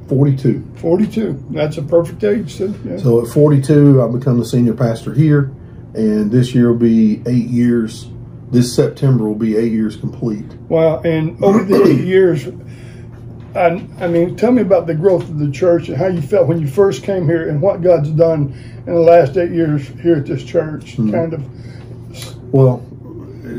42. 0.09 0.65
42. 0.77 1.47
That's 1.51 1.79
a 1.79 1.83
perfect 1.83 2.23
age. 2.25 2.55
So, 2.55 2.75
yeah. 2.85 2.99
So 2.99 3.23
at 3.23 3.29
42, 3.33 4.03
I 4.03 4.09
become 4.09 4.39
the 4.39 4.45
senior 4.45 4.75
pastor 4.75 5.13
here, 5.15 5.53
and 5.95 6.31
this 6.31 6.55
year 6.55 6.73
will 6.73 6.79
be 6.79 7.23
eight 7.27 7.49
years 7.49 8.09
this 8.55 8.75
September 8.75 9.25
will 9.27 9.35
be 9.35 9.57
eight 9.57 9.73
years 9.73 9.97
complete. 9.97 10.45
Wow. 10.69 11.01
And 11.01 11.43
over 11.43 11.65
the 11.65 11.83
eight 11.85 12.05
years, 12.05 12.47
I, 13.57 13.85
I 13.99 14.07
mean, 14.07 14.37
tell 14.37 14.53
me 14.53 14.63
about 14.63 14.87
the 14.87 14.95
growth 14.95 15.25
of 15.25 15.39
the 15.41 15.51
church 15.51 15.89
and 15.89 15.97
how 15.97 16.07
you 16.07 16.23
felt 16.23 16.47
when 16.47 16.61
you 16.61 16.69
first 16.69 17.03
came 17.03 17.27
here 17.27 17.49
and 17.49 17.61
what 17.61 17.83
God's 17.83 18.11
done 18.11 18.53
in 18.87 18.95
the 18.95 19.01
last 19.01 19.37
eight 19.37 19.51
years 19.51 19.89
here 20.01 20.17
at 20.17 20.27
this 20.27 20.45
church. 20.45 20.95
Hmm. 20.95 21.11
Kind 21.11 21.35
of. 21.35 22.55
Well, 22.55 22.87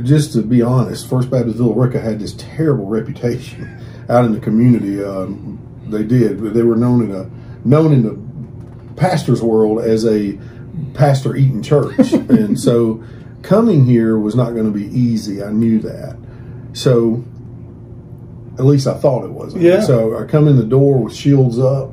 just 0.04 0.34
to 0.34 0.42
be 0.42 0.62
honest, 0.62 1.10
First 1.10 1.30
Baptist 1.30 1.58
Villa 1.58 1.74
Rica 1.74 2.00
had 2.00 2.20
this 2.20 2.34
terrible 2.38 2.86
reputation 2.86 3.80
out 4.10 4.26
in 4.26 4.34
the 4.34 4.40
community. 4.40 5.04
Um, 5.04 5.60
they 5.88 6.04
did. 6.04 6.40
They 6.40 6.64
were 6.64 6.76
known 6.76 7.04
in 7.04 7.16
a 7.16 7.30
known 7.68 7.94
in 7.94 8.04
the 8.04 8.96
pastors' 8.96 9.42
world 9.42 9.84
as 9.84 10.06
a 10.06 10.40
pastor 10.94 11.36
eating 11.36 11.62
church, 11.62 12.14
and 12.14 12.60
so 12.60 13.04
coming 13.42 13.86
here 13.86 14.18
was 14.18 14.36
not 14.36 14.52
going 14.52 14.66
to 14.66 14.78
be 14.78 14.88
easy. 14.88 15.44
I 15.44 15.52
knew 15.52 15.80
that. 15.80 16.18
So 16.74 17.24
at 18.58 18.66
least 18.66 18.88
I 18.88 18.96
thought 18.96 19.26
it 19.26 19.32
wasn't. 19.32 19.64
Yeah. 19.64 19.82
So 19.82 20.18
I 20.18 20.26
come 20.26 20.48
in 20.48 20.58
the 20.58 20.66
door 20.66 20.98
with 21.04 21.16
shields 21.16 21.60
up. 21.60 21.92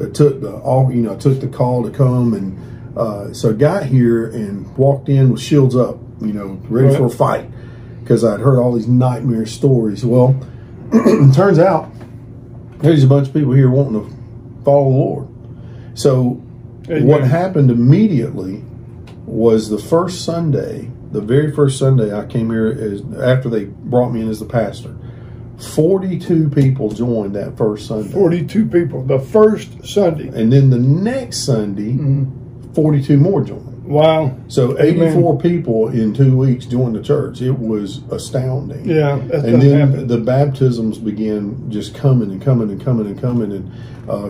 I 0.00 0.08
took 0.10 0.40
the 0.40 0.54
all 0.56 0.92
you 0.92 1.02
know, 1.02 1.14
I 1.14 1.16
took 1.16 1.40
the 1.40 1.48
call 1.48 1.82
to 1.82 1.90
come 1.90 2.34
and 2.34 2.96
uh, 2.96 3.32
so 3.32 3.52
got 3.52 3.86
here 3.86 4.26
and 4.26 4.76
walked 4.76 5.08
in 5.08 5.30
with 5.30 5.40
shields 5.40 5.76
up, 5.76 5.98
you 6.20 6.32
know, 6.32 6.60
ready 6.68 6.94
for 6.96 7.06
a 7.06 7.10
fight 7.10 7.48
because 8.00 8.24
I'd 8.24 8.40
heard 8.40 8.58
all 8.58 8.72
these 8.72 8.88
nightmare 8.88 9.46
stories. 9.46 10.04
Well, 10.04 10.34
it 10.92 11.34
turns 11.34 11.58
out 11.58 11.90
there's 12.78 13.04
a 13.04 13.06
bunch 13.06 13.28
of 13.28 13.34
people 13.34 13.52
here 13.52 13.70
wanting 13.70 13.94
to 13.94 14.64
follow 14.64 14.84
the 14.90 14.96
Lord. 14.96 15.28
So 15.94 16.42
Amen. 16.86 17.06
what 17.06 17.24
happened 17.24 17.70
immediately 17.70 18.64
was 19.26 19.68
the 19.68 19.78
first 19.78 20.24
Sunday, 20.24 20.90
the 21.12 21.20
very 21.20 21.52
first 21.52 21.78
Sunday 21.78 22.16
I 22.16 22.24
came 22.26 22.50
here 22.50 22.68
is 22.68 23.02
after 23.20 23.48
they 23.50 23.64
brought 23.64 24.10
me 24.10 24.22
in 24.22 24.28
as 24.28 24.40
the 24.40 24.46
pastor. 24.46 24.96
42 25.74 26.50
people 26.50 26.88
joined 26.90 27.34
that 27.34 27.58
first 27.58 27.88
Sunday. 27.88 28.12
42 28.12 28.66
people 28.66 29.04
the 29.04 29.18
first 29.18 29.84
Sunday. 29.84 30.28
And 30.28 30.52
then 30.52 30.70
the 30.70 30.78
next 30.78 31.44
Sunday, 31.44 31.92
Mm-hmm. 31.92 32.74
42 32.74 33.16
more 33.16 33.42
joined. 33.42 33.67
Wow. 33.88 34.36
So 34.48 34.78
Amen. 34.78 35.08
84 35.08 35.38
people 35.40 35.88
in 35.88 36.12
two 36.12 36.36
weeks 36.36 36.66
joined 36.66 36.94
the 36.94 37.02
church. 37.02 37.40
It 37.40 37.58
was 37.58 38.02
astounding. 38.10 38.84
Yeah, 38.84 39.16
And 39.16 39.62
then 39.62 39.88
happen. 39.88 40.06
the 40.06 40.18
baptisms 40.18 40.98
began 40.98 41.70
just 41.70 41.94
coming 41.94 42.30
and 42.30 42.40
coming 42.42 42.70
and 42.70 42.82
coming 42.82 43.06
and 43.06 43.18
coming. 43.20 43.50
And 43.52 43.72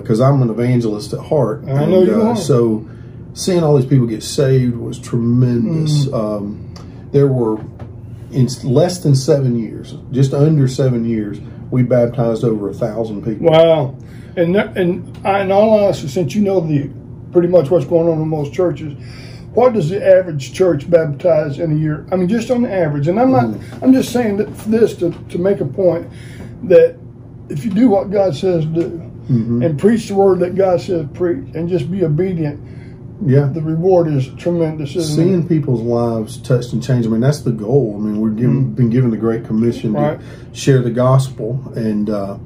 because 0.01 0.21
I'm 0.21 0.43
an 0.43 0.51
evangelist 0.51 1.13
at 1.13 1.21
heart, 1.21 1.65
I 1.65 1.85
know 1.87 2.03
you 2.03 2.23
uh, 2.23 2.29
are. 2.31 2.37
So 2.37 2.89
seeing 3.35 3.65
all 3.65 3.77
these 3.77 3.89
people 3.89 4.07
get 4.07 4.23
saved 4.23 4.77
was 4.77 4.99
tremendous. 4.99 6.07
Mm-hmm. 6.07 6.15
Um, 6.15 7.09
there 7.11 7.27
were 7.27 7.59
in 8.31 8.47
less 8.63 8.99
than 8.99 9.15
seven 9.15 9.59
years, 9.59 9.95
just 10.13 10.35
under 10.35 10.69
seven 10.69 11.05
years, 11.05 11.41
we 11.71 11.83
baptized 11.83 12.45
over 12.45 12.69
a 12.69 12.75
thousand 12.75 13.25
people. 13.25 13.47
Wow. 13.47 13.97
And 14.37 14.55
and 14.57 15.19
I, 15.27 15.41
in 15.41 15.51
all 15.51 15.85
honesty, 15.85 16.09
since 16.09 16.35
you 16.35 16.43
know 16.43 16.61
the 16.61 16.91
pretty 17.33 17.49
much 17.49 17.71
what's 17.71 17.87
going 17.87 18.09
on 18.09 18.21
in 18.21 18.29
most 18.29 18.53
churches, 18.53 18.95
what 19.59 19.73
does 19.73 19.89
the 19.89 20.01
average 20.17 20.53
church 20.53 20.89
baptize 20.89 21.59
in 21.59 21.73
a 21.73 21.75
year? 21.75 22.07
I 22.13 22.17
mean, 22.17 22.29
just 22.29 22.49
on 22.51 22.63
the 22.63 22.73
average. 22.73 23.09
And 23.09 23.19
I'm 23.19 23.33
not. 23.33 23.47
Mm-hmm. 23.47 23.85
I'm 23.85 23.93
just 23.93 24.13
saying 24.13 24.37
that 24.37 24.47
this 24.71 24.95
to, 24.99 25.11
to 25.31 25.39
make 25.39 25.61
a 25.61 25.65
point 25.67 26.09
that 26.65 26.97
if 27.49 27.65
you 27.65 27.71
do 27.73 27.89
what 27.89 28.11
God 28.11 28.35
says 28.37 28.65
do 28.65 29.05
Mm-hmm. 29.29 29.63
and 29.63 29.79
preach 29.79 30.09
the 30.09 30.15
word 30.15 30.39
that 30.41 30.55
God 30.55 30.81
says 30.81 31.07
preach 31.13 31.55
and 31.55 31.69
just 31.69 31.91
be 31.91 32.03
obedient, 32.03 32.59
Yeah. 33.27 33.45
the 33.53 33.61
reward 33.61 34.09
is 34.09 34.27
tremendous. 34.39 34.93
Seeing 35.15 35.47
people's 35.47 35.83
lives 35.83 36.39
touched 36.39 36.73
and 36.73 36.83
changed. 36.83 37.07
I 37.07 37.11
mean, 37.11 37.21
that's 37.21 37.43
the 37.43 37.51
goal. 37.53 37.95
I 37.99 38.01
mean, 38.01 38.21
we're 38.23 38.31
given, 38.31 38.73
been 38.73 38.89
given 38.89 39.11
the 39.11 39.19
Great 39.19 39.45
Commission 39.45 39.93
to 39.93 39.99
Right. 40.01 40.21
share 40.55 40.81
the 40.81 40.91
gospel, 40.91 41.61
and 41.77 42.09
uh, 42.09 42.39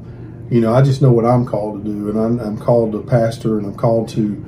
you 0.50 0.60
know, 0.60 0.74
I 0.74 0.82
just 0.82 1.00
know 1.02 1.12
what 1.12 1.24
I'm 1.24 1.46
called 1.46 1.84
to 1.84 1.88
do, 1.88 2.10
and 2.10 2.18
I'm, 2.18 2.40
I'm 2.40 2.58
called 2.58 2.90
to 2.92 3.00
pastor, 3.02 3.58
and 3.58 3.66
I'm 3.68 3.76
called 3.76 4.08
to 4.16 4.44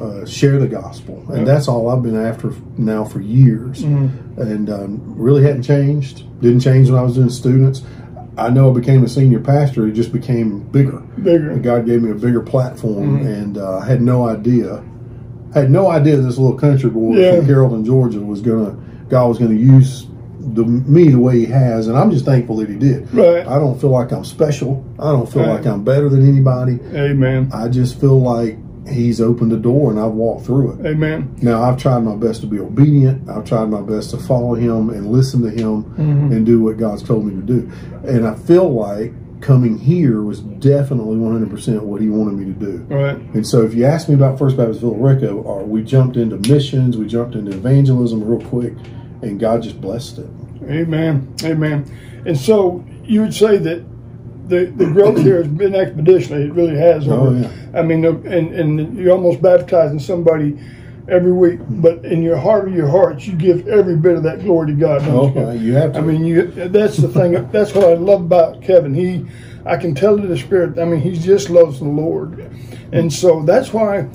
uh, 0.00 0.24
share 0.26 0.58
the 0.58 0.66
gospel, 0.68 1.22
and 1.28 1.38
Yep. 1.38 1.46
that's 1.46 1.68
all 1.68 1.88
I've 1.88 2.02
been 2.02 2.16
after 2.20 2.52
now 2.76 3.04
for 3.04 3.20
years, 3.20 3.82
Mm-hmm. 3.82 4.40
and 4.40 4.70
um, 4.70 5.00
really 5.16 5.42
hadn't 5.42 5.62
changed. 5.62 6.24
Didn't 6.42 6.60
change 6.60 6.90
when 6.90 6.98
I 6.98 7.02
was 7.02 7.14
doing 7.14 7.30
students. 7.30 7.82
I 8.38 8.50
know 8.50 8.70
I 8.70 8.74
became 8.74 9.02
a 9.04 9.08
senior 9.08 9.40
pastor; 9.40 9.86
it 9.86 9.92
just 9.92 10.12
became 10.12 10.60
bigger. 10.60 10.98
Bigger. 11.22 11.50
And 11.52 11.62
God 11.62 11.86
gave 11.86 12.02
me 12.02 12.10
a 12.10 12.14
bigger 12.14 12.40
platform, 12.42 13.20
Mm-hmm. 13.20 13.26
and 13.26 13.58
uh, 13.58 13.78
I 13.78 13.86
had 13.86 14.02
no 14.02 14.28
idea. 14.28 14.82
Had 15.54 15.70
no 15.70 15.88
idea 15.88 16.16
this 16.16 16.36
little 16.36 16.58
country 16.58 16.90
boy 16.90 17.16
Yeah. 17.16 17.36
from 17.36 17.46
Carrollton, 17.46 17.84
Georgia, 17.84 18.20
was 18.20 18.42
gonna 18.42 18.76
God 19.08 19.28
was 19.28 19.38
gonna 19.38 19.54
use 19.54 20.06
the, 20.38 20.64
me 20.64 21.08
the 21.08 21.18
way 21.18 21.38
He 21.40 21.46
has, 21.46 21.88
and 21.88 21.96
I'm 21.96 22.10
just 22.10 22.24
thankful 22.26 22.56
that 22.56 22.68
He 22.68 22.76
did. 22.76 23.12
Right. 23.14 23.46
I 23.46 23.58
don't 23.58 23.80
feel 23.80 23.90
like 23.90 24.12
I'm 24.12 24.24
special. 24.24 24.84
I 24.98 25.10
don't 25.12 25.26
feel 25.30 25.42
Right. 25.42 25.52
like 25.56 25.66
I'm 25.66 25.82
better 25.82 26.08
than 26.10 26.28
anybody. 26.28 26.78
Amen. 26.94 27.48
I 27.54 27.68
just 27.68 27.98
feel 28.00 28.20
like 28.20 28.58
He's 28.88 29.20
opened 29.20 29.50
the 29.52 29.56
door, 29.56 29.90
and 29.90 29.98
I've 29.98 30.12
walked 30.12 30.46
through 30.46 30.72
it. 30.80 30.86
Amen. 30.86 31.34
Now 31.42 31.62
I've 31.62 31.76
tried 31.76 32.00
my 32.00 32.14
best 32.16 32.40
to 32.42 32.46
be 32.46 32.58
obedient. 32.60 33.28
I've 33.28 33.44
tried 33.44 33.66
my 33.68 33.82
best 33.82 34.10
to 34.10 34.16
follow 34.18 34.54
Him 34.54 34.90
and 34.90 35.10
listen 35.10 35.42
to 35.42 35.50
Him 35.50 35.84
Mm-hmm. 35.96 36.32
and 36.32 36.46
do 36.46 36.60
what 36.62 36.76
God's 36.76 37.02
told 37.02 37.24
me 37.26 37.34
to 37.34 37.42
do. 37.42 37.70
And 38.08 38.26
I 38.26 38.34
feel 38.34 38.68
like 38.72 39.12
coming 39.40 39.78
here 39.78 40.22
was 40.22 40.40
definitely 40.40 41.16
100% 41.16 41.80
what 41.82 42.00
He 42.00 42.08
wanted 42.08 42.34
me 42.38 42.44
to 42.46 42.52
do. 42.52 42.78
Right. 42.94 43.16
And 43.34 43.46
so, 43.46 43.62
if 43.62 43.74
you 43.74 43.84
ask 43.84 44.08
me 44.08 44.14
about 44.14 44.38
First 44.38 44.56
Baptist 44.56 44.80
Villa 44.80 44.94
Rica, 44.96 45.30
or 45.30 45.64
we 45.64 45.82
jumped 45.82 46.16
into 46.16 46.36
missions, 46.48 46.96
we 46.96 47.06
jumped 47.06 47.34
into 47.34 47.52
evangelism 47.52 48.22
real 48.24 48.46
quick, 48.48 48.74
and 49.22 49.38
God 49.40 49.62
just 49.62 49.80
blessed 49.80 50.18
it. 50.18 50.28
Amen. 50.64 51.34
Amen. 51.44 51.84
And 52.24 52.36
so 52.38 52.84
you 53.04 53.20
would 53.22 53.34
say 53.34 53.56
that 53.58 53.84
the, 54.48 54.66
the 54.66 54.86
growth 54.86 55.18
here 55.18 55.38
has 55.38 55.48
been 55.48 55.72
expeditionally. 55.72 56.48
It 56.48 56.52
really 56.52 56.76
has. 56.76 57.06
Oh, 57.08 57.32
yeah. 57.34 57.50
I 57.78 57.82
mean, 57.82 58.04
and, 58.04 58.26
and 58.26 58.96
you're 58.96 59.12
almost 59.12 59.42
baptizing 59.42 59.98
somebody 59.98 60.58
every 61.08 61.32
week, 61.32 61.60
but 61.68 62.04
in 62.04 62.22
your 62.22 62.36
heart 62.36 62.68
of 62.68 62.74
your 62.74 62.88
hearts, 62.88 63.26
you 63.26 63.34
give 63.34 63.68
every 63.68 63.96
bit 63.96 64.16
of 64.16 64.22
that 64.24 64.40
glory 64.40 64.68
to 64.68 64.72
God. 64.74 65.04
Don't 65.04 65.34
you? 65.34 65.40
Oh, 65.40 65.52
you 65.52 65.74
have 65.74 65.92
to. 65.92 65.98
I 65.98 66.02
mean, 66.02 66.24
you. 66.24 66.46
That's 66.46 66.96
the 66.96 67.08
thing. 67.08 67.48
That's 67.50 67.74
what 67.74 67.84
I 67.84 67.94
love 67.94 68.22
about 68.22 68.62
Kevin. 68.62 68.94
He, 68.94 69.26
I 69.64 69.76
can 69.76 69.94
tell 69.94 70.16
to 70.16 70.26
the 70.26 70.36
spirit. 70.36 70.78
I 70.78 70.84
mean, 70.84 71.00
he 71.00 71.18
just 71.18 71.50
loves 71.50 71.78
the 71.78 71.86
Lord, 71.86 72.38
and 72.92 73.12
so 73.12 73.42
that's 73.42 73.72
why 73.72 74.08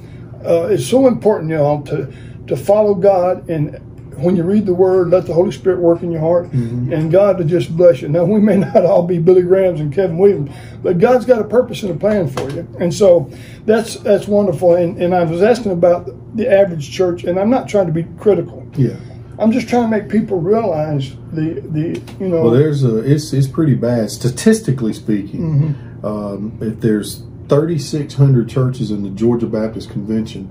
uh, 0.46 0.68
it's 0.72 0.86
so 0.86 1.08
important, 1.08 1.52
y'all, 1.52 1.82
to 1.84 2.12
to 2.48 2.58
follow 2.58 2.96
God 2.96 3.50
and. 3.50 3.80
When 4.18 4.36
you 4.36 4.44
read 4.44 4.65
the 4.65 4.74
Word, 4.74 5.10
let 5.10 5.25
the 5.25 5.34
Holy 5.34 5.51
Spirit 5.51 5.80
work 5.80 6.03
in 6.03 6.12
your 6.12 6.22
heart, 6.22 6.51
and 6.51 7.12
God 7.12 7.38
to 7.38 7.44
just 7.44 7.75
bless 7.75 8.01
you. 8.01 8.10
Now, 8.10 8.25
we 8.25 8.39
may 8.39 8.58
not 8.74 8.86
all 8.86 9.03
be 9.03 9.20
Billy 9.20 9.41
Grahams 9.41 9.80
and 9.80 9.94
Kevin 9.94 10.18
Williams, 10.18 10.51
but 10.84 11.00
God's 11.00 11.25
got 11.25 11.39
a 11.41 11.44
purpose 11.44 11.84
and 11.84 11.91
a 11.91 11.96
plan 11.96 12.27
for 12.27 12.50
you, 12.50 12.68
and 12.80 12.94
so 12.94 13.32
that's 13.65 13.96
that's 13.98 14.27
wonderful. 14.27 14.75
And, 14.75 15.01
and 15.01 15.15
I 15.15 15.24
was 15.24 15.41
asking 15.41 15.72
about 15.72 16.10
the 16.36 16.50
average 16.50 16.91
church, 16.91 17.24
and 17.24 17.39
I'm 17.39 17.50
not 17.50 17.68
trying 17.68 17.88
to 17.88 17.94
be 17.94 18.03
critical. 18.20 18.68
yeah. 18.75 18.96
I'm 19.39 19.51
just 19.51 19.68
trying 19.68 19.89
to 19.89 19.98
make 19.98 20.08
people 20.08 20.39
realize 20.39 21.15
the 21.32 21.62
the 21.62 22.00
you 22.20 22.27
know. 22.27 22.44
Well, 22.44 22.51
there's 22.51 22.84
a 22.84 22.98
it's 23.00 23.34
it's 23.34 23.48
pretty 23.48 23.74
bad 23.74 24.12
statistically 24.12 24.94
speaking. 24.94 25.41
Mm-hmm. 25.41 26.06
Um, 26.06 26.58
if 26.62 26.80
there's 26.80 27.24
3,600 27.50 28.48
churches 28.48 28.91
in 28.91 29.03
the 29.03 29.10
Georgia 29.10 29.46
Baptist 29.46 29.89
Convention, 29.89 30.48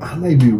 I 0.00 0.16
may 0.16 0.34
be, 0.34 0.50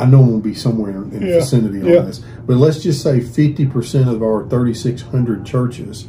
I 0.00 0.06
know 0.06 0.20
we'll 0.20 0.40
be 0.40 0.54
somewhere 0.54 0.90
in, 0.90 1.12
in 1.12 1.20
the 1.20 1.26
Yeah, 1.26 1.34
vicinity 1.40 1.80
on 1.82 1.86
yeah. 1.86 2.00
this, 2.02 2.18
but 2.46 2.56
let's 2.56 2.82
just 2.82 3.02
say 3.02 3.20
50% 3.20 4.08
of 4.12 4.22
our 4.22 4.48
3,600 4.48 5.44
churches 5.44 6.08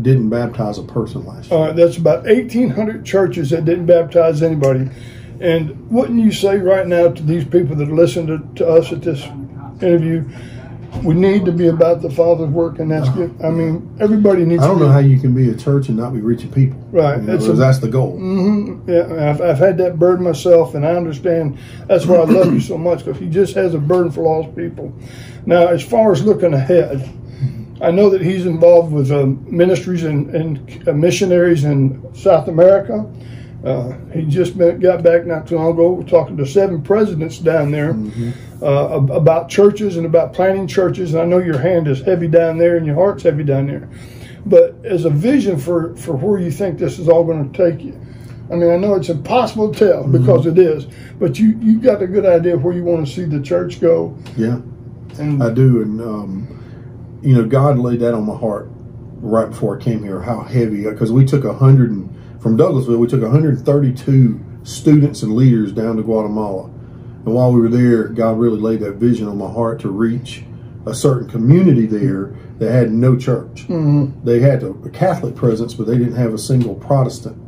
didn't 0.00 0.30
baptize 0.30 0.78
a 0.78 0.82
person 0.82 1.24
last 1.26 1.50
year. 1.50 1.58
All 1.58 1.66
right, 1.66 1.76
that's 1.76 1.96
about 1.96 2.24
1,800 2.24 3.04
churches 3.04 3.50
that 3.50 3.64
didn't 3.64 3.86
baptize 3.86 4.42
anybody. 4.42 4.88
And 5.40 5.90
wouldn't 5.90 6.20
you 6.20 6.32
say 6.32 6.58
right 6.58 6.86
now 6.86 7.08
to 7.10 7.22
these 7.22 7.44
people 7.44 7.76
that 7.76 7.88
listen 7.88 8.26
to, 8.28 8.54
to 8.56 8.66
us 8.68 8.92
at 8.92 9.02
this 9.02 9.24
interview, 9.82 10.28
we 11.02 11.14
need 11.14 11.44
to 11.46 11.52
be 11.52 11.68
about 11.68 12.02
the 12.02 12.10
Father's 12.10 12.50
work, 12.50 12.78
and 12.78 12.90
that's 12.90 13.08
good. 13.10 13.34
I 13.42 13.50
mean, 13.50 13.96
everybody 14.00 14.44
needs 14.44 14.62
I 14.62 14.66
don't 14.68 14.78
to 14.78 14.84
know 14.86 14.92
how 14.92 14.98
you 14.98 15.18
can 15.18 15.34
be 15.34 15.48
a 15.48 15.54
church 15.54 15.88
and 15.88 15.96
not 15.96 16.12
be 16.12 16.20
reaching 16.20 16.52
people. 16.52 16.78
Right, 16.92 17.18
You 17.18 17.26
know, 17.26 17.34
it's 17.34 17.46
a- 17.46 17.52
that's 17.54 17.78
the 17.78 17.88
goal. 17.88 18.18
Yeah, 18.86 19.30
I've, 19.30 19.40
I've 19.40 19.58
had 19.58 19.78
that 19.78 19.98
burden 19.98 20.24
myself, 20.24 20.74
and 20.74 20.84
I 20.86 20.94
understand. 20.94 21.58
That's 21.88 22.06
why 22.06 22.16
I 22.16 22.24
love 22.24 22.52
you 22.52 22.60
so 22.60 22.76
much 22.78 23.04
because 23.04 23.18
he 23.20 23.28
just 23.28 23.54
has 23.54 23.74
a 23.74 23.78
burden 23.78 24.12
for 24.12 24.22
lost 24.22 24.54
people. 24.54 24.92
Now, 25.46 25.66
as 25.68 25.82
far 25.82 26.12
as 26.12 26.22
looking 26.24 26.52
ahead, 26.54 27.08
I 27.80 27.90
know 27.90 28.10
that 28.10 28.20
he's 28.20 28.46
involved 28.46 28.92
with 28.92 29.10
um, 29.10 29.44
ministries 29.48 30.04
and, 30.04 30.32
and 30.34 30.88
uh, 30.88 30.92
missionaries 30.92 31.64
in 31.64 32.14
South 32.14 32.46
America. 32.48 33.10
Uh, 33.64 33.92
he 34.12 34.24
just 34.24 34.58
been, 34.58 34.80
got 34.80 35.02
back 35.02 35.24
not 35.24 35.46
too 35.46 35.56
long 35.56 35.72
ago 35.72 36.02
talking 36.02 36.36
to 36.36 36.44
seven 36.44 36.82
presidents 36.82 37.38
down 37.38 37.70
there 37.70 37.96
uh, 38.60 38.96
ab- 38.96 39.10
about 39.10 39.48
churches 39.48 39.96
and 39.96 40.04
about 40.04 40.32
planning 40.32 40.66
churches. 40.66 41.14
And 41.14 41.22
I 41.22 41.26
know 41.26 41.38
your 41.38 41.58
hand 41.58 41.86
is 41.86 42.00
heavy 42.00 42.26
down 42.26 42.58
there 42.58 42.76
and 42.76 42.84
your 42.84 42.96
heart's 42.96 43.22
heavy 43.22 43.44
down 43.44 43.68
there. 43.68 43.88
But 44.44 44.74
as 44.84 45.04
a 45.04 45.10
vision 45.10 45.58
for, 45.58 45.94
for 45.96 46.16
where 46.16 46.40
you 46.40 46.50
think 46.50 46.78
this 46.78 46.98
is 46.98 47.08
all 47.08 47.22
going 47.22 47.52
to 47.52 47.56
take 47.56 47.84
you, 47.84 48.00
I 48.50 48.56
mean, 48.56 48.70
I 48.70 48.76
know 48.76 48.94
it's 48.94 49.08
impossible 49.08 49.72
to 49.72 49.78
tell 49.78 50.06
because 50.06 50.44
it 50.46 50.58
is, 50.58 50.86
but 51.18 51.38
you 51.38 51.58
you 51.60 51.78
got 51.80 52.02
a 52.02 52.06
good 52.06 52.26
idea 52.26 52.54
of 52.54 52.64
where 52.64 52.74
you 52.74 52.84
want 52.84 53.06
to 53.06 53.10
see 53.10 53.24
the 53.24 53.40
church 53.40 53.80
go. 53.80 54.18
Yeah. 54.36 54.60
And 55.18 55.42
I 55.42 55.50
do, 55.50 55.80
and 55.82 56.00
um, 56.00 57.20
you 57.22 57.34
know, 57.34 57.46
God 57.46 57.78
laid 57.78 58.00
that 58.00 58.12
on 58.12 58.26
my 58.26 58.36
heart 58.36 58.68
right 59.20 59.48
before 59.48 59.78
I 59.78 59.82
came 59.82 60.02
here. 60.02 60.20
How 60.20 60.42
heavy? 60.42 60.84
Because 60.84 61.12
we 61.12 61.24
took 61.24 61.44
a 61.44 61.54
hundred 61.54 61.92
and 61.92 62.14
from 62.42 62.58
Douglasville, 62.58 62.98
we 62.98 63.06
took 63.06 63.22
132 63.22 64.40
students 64.64 65.22
and 65.22 65.36
leaders 65.36 65.70
down 65.72 65.96
to 65.96 66.02
Guatemala. 66.02 66.64
And 66.64 67.34
while 67.34 67.52
we 67.52 67.60
were 67.60 67.68
there, 67.68 68.08
God 68.08 68.36
really 68.36 68.58
laid 68.58 68.80
that 68.80 68.94
vision 68.94 69.28
on 69.28 69.38
my 69.38 69.48
heart 69.48 69.80
to 69.82 69.90
reach 69.90 70.42
a 70.84 70.92
certain 70.92 71.28
community 71.28 71.86
there 71.86 72.34
that 72.58 72.72
had 72.72 72.90
no 72.90 73.16
church. 73.16 73.68
Mm-hmm. 73.68 74.24
They 74.24 74.40
had 74.40 74.64
a 74.64 74.74
Catholic 74.90 75.36
presence, 75.36 75.72
but 75.72 75.86
they 75.86 75.96
didn't 75.96 76.16
have 76.16 76.34
a 76.34 76.38
single 76.38 76.74
Protestant 76.74 77.38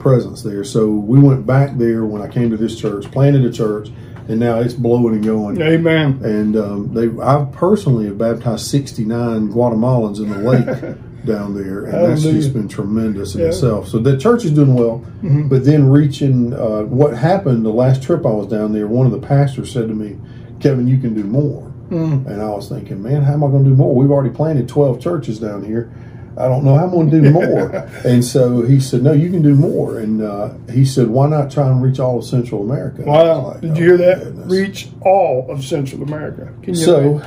presence 0.00 0.42
there. 0.42 0.64
So 0.64 0.88
we 0.88 1.20
went 1.20 1.46
back 1.46 1.78
there 1.78 2.04
when 2.04 2.20
I 2.20 2.26
came 2.26 2.50
to 2.50 2.56
this 2.56 2.76
church, 2.76 3.08
planted 3.12 3.44
a 3.44 3.52
church, 3.52 3.90
and 4.26 4.40
now 4.40 4.58
it's 4.58 4.74
blowing 4.74 5.14
and 5.14 5.24
going. 5.24 5.62
Amen. 5.62 6.20
And 6.24 6.56
um, 6.56 6.92
they, 6.92 7.06
I 7.22 7.46
personally 7.52 8.06
have 8.06 8.18
baptized 8.18 8.66
69 8.66 9.52
Guatemalans 9.52 10.18
in 10.18 10.30
the 10.30 10.38
lake. 10.38 10.98
down 11.24 11.54
there, 11.54 11.84
and 11.84 11.92
Hallelujah. 11.92 12.16
that's 12.16 12.22
just 12.22 12.52
been 12.52 12.68
tremendous 12.68 13.34
in 13.34 13.42
yeah. 13.42 13.48
itself. 13.48 13.88
So 13.88 13.98
the 13.98 14.16
church 14.16 14.44
is 14.44 14.52
doing 14.52 14.74
well, 14.74 14.98
mm-hmm. 15.22 15.48
but 15.48 15.64
then 15.64 15.88
reaching 15.88 16.52
uh, 16.52 16.82
what 16.82 17.16
happened 17.16 17.64
the 17.64 17.70
last 17.70 18.02
trip 18.02 18.24
I 18.26 18.30
was 18.30 18.46
down 18.46 18.72
there, 18.72 18.86
one 18.86 19.06
of 19.06 19.12
the 19.12 19.26
pastors 19.26 19.72
said 19.72 19.88
to 19.88 19.94
me, 19.94 20.18
"Kevin, 20.60 20.86
you 20.86 20.98
can 20.98 21.14
do 21.14 21.24
more." 21.24 21.72
Mm. 21.90 22.26
And 22.26 22.40
I 22.40 22.48
was 22.50 22.68
thinking, 22.68 23.02
man, 23.02 23.22
how 23.22 23.32
am 23.32 23.42
I 23.42 23.48
going 23.48 23.64
to 23.64 23.70
do 23.70 23.76
more? 23.76 23.94
We've 23.94 24.12
already 24.12 24.34
planted 24.34 24.68
twelve 24.68 25.00
churches 25.00 25.40
down 25.40 25.64
here. 25.64 25.92
I 26.36 26.48
don't 26.48 26.64
know 26.64 26.76
how 26.76 26.84
I'm 26.84 26.90
going 26.90 27.10
to 27.10 27.20
do 27.20 27.30
more. 27.32 27.76
and 28.04 28.24
so 28.24 28.62
he 28.62 28.80
said, 28.80 29.02
no, 29.02 29.12
you 29.12 29.30
can 29.30 29.42
do 29.42 29.54
more. 29.54 29.98
And 29.98 30.22
uh, 30.22 30.54
he 30.72 30.84
said, 30.84 31.08
why 31.08 31.28
not 31.28 31.50
try 31.50 31.68
and 31.68 31.82
reach 31.82 31.98
all 31.98 32.18
of 32.18 32.24
Central 32.24 32.62
America? 32.62 33.02
Wow. 33.02 33.48
Like, 33.48 33.60
Did 33.60 33.76
you 33.76 33.84
hear 33.84 33.94
oh, 33.94 33.96
that? 33.98 34.18
Goodness. 34.24 34.50
Reach 34.50 34.88
all 35.02 35.50
of 35.50 35.64
Central 35.64 36.02
America. 36.02 36.52
Can 36.62 36.74
you 36.74 36.84
so, 36.84 37.18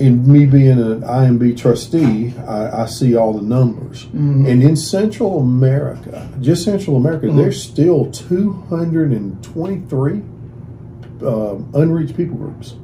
in 0.00 0.30
me 0.30 0.46
being 0.46 0.78
an 0.80 1.02
IMB 1.02 1.58
trustee, 1.58 2.34
I, 2.38 2.82
I 2.82 2.86
see 2.86 3.14
all 3.14 3.34
the 3.34 3.42
numbers. 3.42 4.06
Mm-hmm. 4.06 4.46
And 4.46 4.62
in 4.62 4.74
Central 4.74 5.40
America, 5.40 6.26
just 6.40 6.64
Central 6.64 6.96
America, 6.96 7.26
mm-hmm. 7.26 7.36
there's 7.36 7.62
still 7.62 8.10
223 8.10 10.22
uh, 11.22 11.56
unreached 11.74 12.16
people 12.16 12.36
groups. 12.36 12.76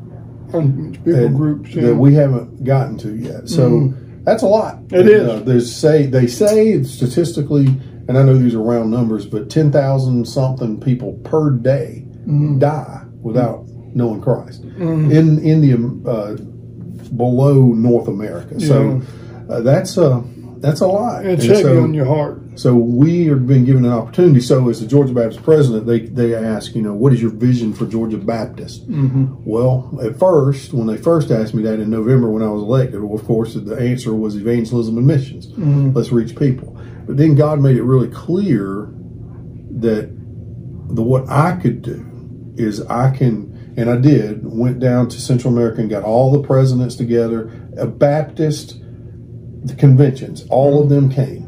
Unreached 0.52 1.02
people 1.04 1.30
groups 1.30 1.70
yeah. 1.70 1.86
that 1.86 1.94
we 1.94 2.12
haven't 2.14 2.64
gotten 2.64 2.98
to 2.98 3.16
yet. 3.16 3.48
So 3.48 3.70
mm-hmm. 3.70 4.24
that's 4.24 4.42
a 4.42 4.46
lot. 4.46 4.80
It 4.92 5.00
and, 5.00 5.08
is. 5.08 5.28
Uh, 5.28 5.40
there's 5.40 5.74
say 5.74 6.04
they 6.06 6.26
say 6.26 6.82
statistically, 6.82 7.66
and 8.08 8.18
I 8.18 8.22
know 8.22 8.36
these 8.36 8.54
are 8.54 8.62
round 8.62 8.90
numbers, 8.90 9.24
but 9.26 9.48
10,000 9.48 10.26
something 10.26 10.78
people 10.80 11.14
per 11.24 11.50
day 11.50 12.04
mm-hmm. 12.06 12.58
die 12.58 13.04
without 13.22 13.64
knowing 13.94 14.20
Christ 14.20 14.62
mm-hmm. 14.62 15.10
in 15.10 15.38
in 15.38 15.62
the 15.62 15.72
uh, 16.08 16.36
below 17.16 17.72
North 17.72 18.08
America. 18.08 18.60
So 18.60 19.02
uh, 19.48 19.60
that's 19.60 19.96
a 19.96 20.24
that's 20.58 20.80
a 20.80 20.86
lot. 20.86 21.24
It's 21.24 21.44
and 21.44 21.52
heavy 21.52 21.62
so, 21.62 21.82
on 21.82 21.94
your 21.94 22.06
heart. 22.06 22.40
So 22.56 22.74
we 22.74 23.26
have 23.26 23.46
been 23.46 23.64
given 23.64 23.84
an 23.84 23.92
opportunity. 23.92 24.40
So 24.40 24.68
as 24.70 24.80
the 24.80 24.86
Georgia 24.86 25.12
Baptist 25.12 25.42
president, 25.42 25.86
they 25.86 26.00
they 26.00 26.34
ask, 26.34 26.74
you 26.74 26.82
know, 26.82 26.94
what 26.94 27.12
is 27.12 27.20
your 27.20 27.30
vision 27.30 27.72
for 27.72 27.86
Georgia 27.86 28.16
Baptist? 28.16 28.88
Mm-hmm. 28.90 29.44
Well, 29.44 29.98
at 30.02 30.18
first, 30.18 30.72
when 30.72 30.86
they 30.86 30.96
first 30.96 31.30
asked 31.30 31.54
me 31.54 31.62
that 31.64 31.78
in 31.78 31.90
November 31.90 32.30
when 32.30 32.42
I 32.42 32.48
was 32.48 32.62
elected, 32.62 33.02
well, 33.02 33.18
of 33.18 33.24
course 33.26 33.54
the 33.54 33.76
answer 33.76 34.14
was 34.14 34.36
evangelism 34.36 34.96
and 34.96 35.06
missions. 35.06 35.48
Mm-hmm. 35.48 35.92
Let's 35.92 36.10
reach 36.10 36.36
people. 36.36 36.76
But 37.06 37.18
then 37.18 37.34
God 37.34 37.60
made 37.60 37.76
it 37.76 37.84
really 37.84 38.08
clear 38.08 38.88
that 39.70 40.10
the 40.88 41.02
what 41.02 41.28
I 41.28 41.56
could 41.56 41.82
do 41.82 42.04
is 42.56 42.80
I 42.86 43.10
can 43.10 43.45
and 43.76 43.90
I 43.90 43.96
did, 43.96 44.40
went 44.44 44.80
down 44.80 45.08
to 45.10 45.20
Central 45.20 45.52
America 45.52 45.80
and 45.80 45.90
got 45.90 46.02
all 46.02 46.32
the 46.32 46.42
presidents 46.42 46.96
together, 46.96 47.50
a 47.76 47.86
Baptist 47.86 48.80
the 49.66 49.74
conventions, 49.74 50.46
all 50.48 50.82
of 50.82 50.88
them 50.88 51.10
came. 51.10 51.44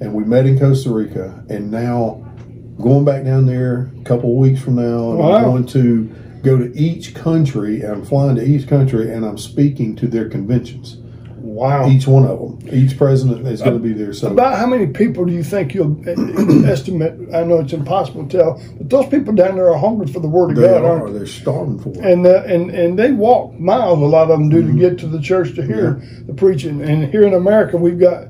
And 0.00 0.12
we 0.12 0.24
met 0.24 0.46
in 0.46 0.58
Costa 0.58 0.90
Rica. 0.90 1.44
And 1.48 1.70
now 1.70 2.26
going 2.80 3.04
back 3.04 3.24
down 3.24 3.46
there 3.46 3.92
a 3.98 4.04
couple 4.04 4.32
of 4.32 4.36
weeks 4.36 4.60
from 4.60 4.76
now, 4.76 5.10
and 5.10 5.18
wow. 5.18 5.36
I'm 5.36 5.44
going 5.44 5.66
to 5.66 6.04
go 6.42 6.58
to 6.58 6.76
each 6.76 7.14
country, 7.14 7.82
and 7.82 7.92
I'm 7.92 8.04
flying 8.04 8.36
to 8.36 8.44
each 8.44 8.68
country, 8.68 9.12
and 9.12 9.24
I'm 9.24 9.38
speaking 9.38 9.96
to 9.96 10.06
their 10.06 10.28
conventions. 10.28 10.98
Wow. 11.46 11.88
Each 11.88 12.06
one 12.06 12.24
of 12.24 12.38
them. 12.38 12.74
Each 12.74 12.98
president 12.98 13.46
is 13.46 13.62
going 13.62 13.74
to 13.74 13.82
be 13.82 13.92
there. 13.92 14.12
So 14.12 14.32
about 14.32 14.58
how 14.58 14.66
many 14.66 14.88
people 14.88 15.24
do 15.24 15.32
you 15.32 15.44
think 15.44 15.74
you'll 15.74 15.96
estimate? 16.66 17.12
I 17.32 17.44
know 17.44 17.60
it's 17.60 17.72
impossible 17.72 18.26
to 18.26 18.38
tell, 18.38 18.62
but 18.76 18.90
those 18.90 19.06
people 19.06 19.32
down 19.32 19.54
there 19.54 19.70
are 19.70 19.78
hungry 19.78 20.08
for 20.08 20.18
the 20.18 20.28
word 20.28 20.50
of 20.50 20.56
they 20.56 20.66
God, 20.66 20.84
are. 20.84 20.98
Not 20.98 21.06
they? 21.12 21.18
They're 21.18 21.26
starving 21.26 21.78
for 21.78 21.90
it. 21.90 21.98
And 21.98 22.26
uh, 22.26 22.42
and 22.42 22.70
and 22.70 22.98
they 22.98 23.12
walk 23.12 23.54
miles. 23.54 24.00
A 24.00 24.04
lot 24.04 24.30
of 24.30 24.38
them 24.38 24.48
do 24.48 24.62
mm-hmm. 24.62 24.76
to 24.76 24.90
get 24.90 24.98
to 24.98 25.06
the 25.06 25.20
church 25.20 25.54
to 25.54 25.64
hear 25.64 25.98
yeah. 25.98 26.20
the 26.26 26.34
preaching. 26.34 26.82
And 26.82 27.10
here 27.10 27.22
in 27.22 27.32
America, 27.32 27.76
we've 27.76 27.98
got 27.98 28.26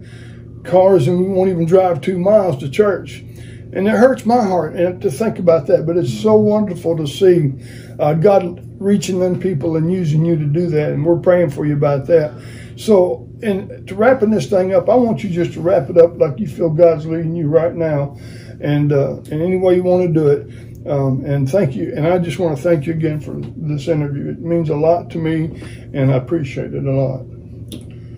cars, 0.65 1.09
and 1.09 1.19
we 1.19 1.27
won't 1.27 1.49
even 1.49 1.65
drive 1.65 2.03
two 2.03 2.19
miles 2.19 2.59
to 2.59 2.69
church. 2.69 3.25
And 3.73 3.89
it 3.89 3.97
hurts 3.97 4.25
my 4.25 4.43
heart 4.43 4.77
and 4.77 5.01
to 5.03 5.11
think 5.11 5.39
about 5.39 5.67
that. 5.69 5.87
But 5.87 5.97
it's 5.97 6.11
mm-hmm. 6.11 6.23
so 6.23 6.37
wonderful 6.37 6.97
to 6.99 7.07
see 7.07 7.53
uh, 7.99 8.13
God 8.15 8.63
reaching 8.79 9.21
them 9.21 9.41
people 9.41 9.77
and 9.77 9.91
using 9.91 10.25
you 10.25 10.37
to 10.37 10.45
do 10.45 10.69
that. 10.69 10.93
And 10.93 11.05
we're 11.05 11.19
praying 11.19 11.51
for 11.51 11.65
you 11.65 11.75
about 11.75 12.07
that. 12.07 12.33
So, 12.77 13.29
and 13.43 13.89
to 13.89 13.95
wrapping 13.95 14.31
this 14.31 14.49
thing 14.49 14.75
up, 14.75 14.89
I 14.89 14.95
want 14.95 15.25
you 15.25 15.31
just 15.31 15.55
to 15.55 15.61
wrap 15.61 15.89
it 15.89 15.97
up 15.97 16.19
like 16.19 16.39
you 16.39 16.47
feel 16.47 16.71
God's 16.71 17.07
leading 17.07 17.35
you 17.35 17.49
right 17.49 17.75
now, 17.75 18.17
and 18.61 18.93
uh, 18.93 19.17
in 19.31 19.41
any 19.41 19.57
way 19.57 19.77
you 19.77 19.83
want 19.83 20.07
to 20.07 20.13
do 20.13 20.29
it. 20.29 20.87
Um, 20.87 21.25
and 21.25 21.51
thank 21.51 21.75
you. 21.75 21.93
And 21.97 22.07
I 22.07 22.19
just 22.19 22.39
want 22.39 22.57
to 22.57 22.63
thank 22.63 22.87
you 22.87 22.93
again 22.93 23.19
for 23.19 23.35
this 23.35 23.89
interview. 23.89 24.31
It 24.31 24.41
means 24.41 24.71
a 24.71 24.77
lot 24.77 25.11
to 25.11 25.19
me, 25.19 25.61
and 25.93 26.13
I 26.13 26.17
appreciate 26.17 26.75
it 26.75 26.85
a 26.85 26.93
lot. 26.93 27.25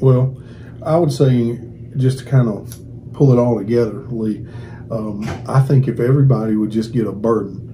Well, 0.01 0.37
I 0.83 0.99
would 0.99 1.13
say 1.13 1.59
just 1.97 2.19
to 2.19 2.25
kind 2.27 2.49
of 2.49 2.77
pull 3.15 3.33
it 3.33 3.39
all 3.39 3.57
together, 3.59 4.05
Lee. 4.09 4.47
Um, 4.91 5.27
I 5.49 5.61
think 5.61 5.89
if 5.89 5.99
everybody 5.99 6.57
would 6.57 6.71
just 6.71 6.93
get 6.93 7.07
a 7.07 7.13
burden 7.13 7.68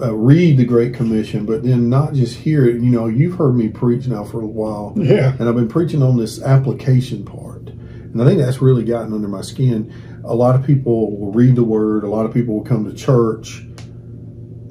uh, 0.00 0.14
read 0.14 0.56
the 0.56 0.64
Great 0.64 0.94
Commission, 0.94 1.46
but 1.46 1.62
then 1.62 1.88
not 1.88 2.14
just 2.14 2.36
hear 2.36 2.66
it. 2.68 2.74
You 2.76 2.90
know, 2.90 3.06
you've 3.06 3.36
heard 3.36 3.56
me 3.56 3.68
preach 3.68 4.06
now 4.06 4.24
for 4.24 4.40
a 4.40 4.46
while, 4.46 4.92
yeah, 4.96 5.34
and 5.38 5.48
I've 5.48 5.54
been 5.54 5.68
preaching 5.68 6.02
on 6.02 6.16
this 6.16 6.42
application 6.42 7.24
part, 7.24 7.68
and 7.68 8.20
I 8.20 8.24
think 8.24 8.40
that's 8.40 8.60
really 8.60 8.84
gotten 8.84 9.12
under 9.12 9.28
my 9.28 9.42
skin. 9.42 9.92
A 10.24 10.34
lot 10.34 10.54
of 10.54 10.64
people 10.64 11.16
will 11.18 11.32
read 11.32 11.56
the 11.56 11.64
Word. 11.64 12.04
A 12.04 12.08
lot 12.08 12.26
of 12.26 12.34
people 12.34 12.54
will 12.54 12.64
come 12.64 12.84
to 12.84 12.94
church, 12.96 13.60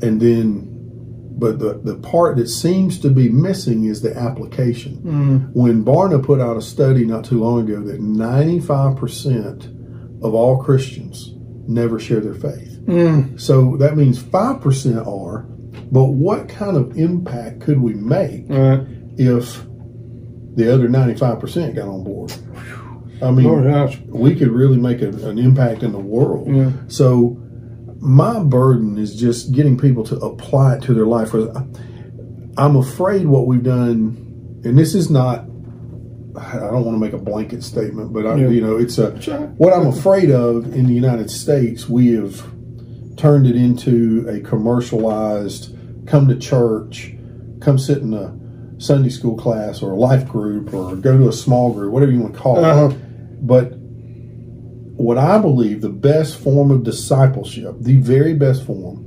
and 0.02 0.22
then, 0.22 0.68
but 1.38 1.60
the 1.60 1.80
the 1.84 1.96
part 1.96 2.38
that 2.38 2.48
seems 2.48 3.00
to 3.00 3.10
be 3.10 3.30
missing 3.30 3.86
is 3.86 4.02
the 4.02 4.16
application. 4.18 4.98
Mm. 4.98 5.54
When 5.54 5.86
Barna 5.86 6.24
put 6.24 6.42
out 6.42 6.58
a 6.58 6.62
study 6.62 7.06
not 7.06 7.26
too 7.26 7.40
long 7.40 7.62
ago 7.62 7.82
that 7.82 8.00
ninety 8.00 8.60
five 8.60 8.98
percent 8.98 9.66
of 10.22 10.34
all 10.34 10.62
Christians 10.64 11.34
never 11.68 12.00
share 12.00 12.20
their 12.20 12.34
faith. 12.34 12.75
Mm. 12.86 13.40
So 13.40 13.78
that 13.78 13.98
means 13.98 14.22
5% 14.22 15.08
are, 15.08 15.42
but 15.92 16.06
what 16.06 16.48
kind 16.48 16.78
of 16.78 16.98
impact 16.98 17.62
could 17.62 17.80
we 17.80 17.94
make 17.94 18.46
right. 18.48 18.86
if 19.18 19.64
the 20.56 20.74
other 20.74 20.88
95% 20.88 21.76
got 21.76 21.88
on 21.88 22.04
board? 22.04 22.34
I 23.22 23.32
mean, 23.32 24.10
we 24.10 24.36
could 24.36 24.50
really 24.50 24.78
make 24.78 25.02
a, 25.02 25.08
an 25.28 25.40
impact 25.40 25.84
in 25.84 25.92
the 25.92 26.00
world. 26.00 26.54
Yeah. 26.54 26.72
So 26.88 27.38
my 28.00 28.40
burden 28.44 28.98
is 28.98 29.16
just 29.16 29.52
getting 29.52 29.78
people 29.78 30.04
to 30.06 30.18
apply 30.18 30.76
it 30.76 30.84
to 30.84 30.94
their 30.94 31.06
life. 31.06 31.34
I'm 32.58 32.76
afraid 32.76 33.26
what 33.26 33.48
we've 33.48 33.64
done, 33.64 34.62
and 34.64 34.78
this 34.78 34.94
is 34.94 35.10
not 35.10 35.46
I 36.38 36.58
don't 36.58 36.84
want 36.84 36.96
to 36.96 37.00
make 37.00 37.14
a 37.14 37.18
blanket 37.18 37.64
statement, 37.64 38.12
but 38.12 38.26
I, 38.26 38.36
yeah. 38.36 38.50
you 38.50 38.62
know, 38.62 38.78
it's 38.78 38.98
a 38.98 39.12
what 39.58 39.74
I'm 39.74 39.88
afraid 39.88 40.32
of 40.32 40.74
in 40.74 40.86
the 40.86 40.94
United 40.94 41.30
States. 41.30 41.88
We 41.88 42.14
have 42.14 42.44
turned 43.18 43.48
it 43.48 43.56
into 43.56 44.28
a 44.28 44.40
commercialized 44.42 45.76
come 46.06 46.28
to 46.28 46.36
church, 46.36 47.14
come 47.62 47.78
sit 47.78 48.00
in 48.00 48.14
a 48.14 48.38
Sunday 48.78 49.10
school 49.10 49.38
class 49.38 49.82
or 49.82 49.92
a 49.92 49.96
life 49.96 50.28
group 50.28 50.74
or 50.74 50.96
go 50.96 51.18
to 51.18 51.30
a 51.30 51.34
small 51.34 51.74
group, 51.74 51.92
whatever 51.92 52.12
you 52.12 52.20
want 52.20 52.34
to 52.34 52.40
call 52.40 52.64
uh-huh. 52.64 52.90
it. 52.90 53.48
But 53.48 53.74
what 54.98 55.18
I 55.18 55.40
believe 55.40 55.82
the 55.82 55.90
best 55.90 56.38
form 56.40 56.72
of 56.72 56.84
discipleship, 56.84 57.76
the 57.80 57.98
very 57.98 58.34
best 58.34 58.66
form, 58.66 59.04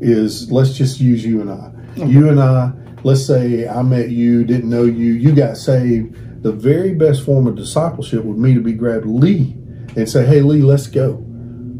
is 0.00 0.50
let's 0.52 0.74
just 0.74 1.00
use 1.00 1.24
you 1.24 1.40
and 1.40 1.50
I. 1.50 1.72
You 1.96 2.28
and 2.28 2.38
I, 2.38 2.72
let's 3.02 3.26
say 3.26 3.66
I 3.66 3.82
met 3.82 4.10
you, 4.10 4.44
didn't 4.44 4.70
know 4.70 4.84
you, 4.84 5.14
you 5.14 5.34
got 5.34 5.56
saved. 5.56 6.42
The 6.44 6.52
very 6.52 6.94
best 6.94 7.24
form 7.24 7.48
of 7.48 7.56
discipleship 7.56 8.24
would 8.24 8.40
be 8.40 8.54
to 8.54 8.60
be 8.60 8.72
grab 8.72 9.04
Lee 9.04 9.56
and 9.96 10.08
say, 10.08 10.24
hey, 10.24 10.42
Lee, 10.42 10.62
let's 10.62 10.86
go. 10.86 11.24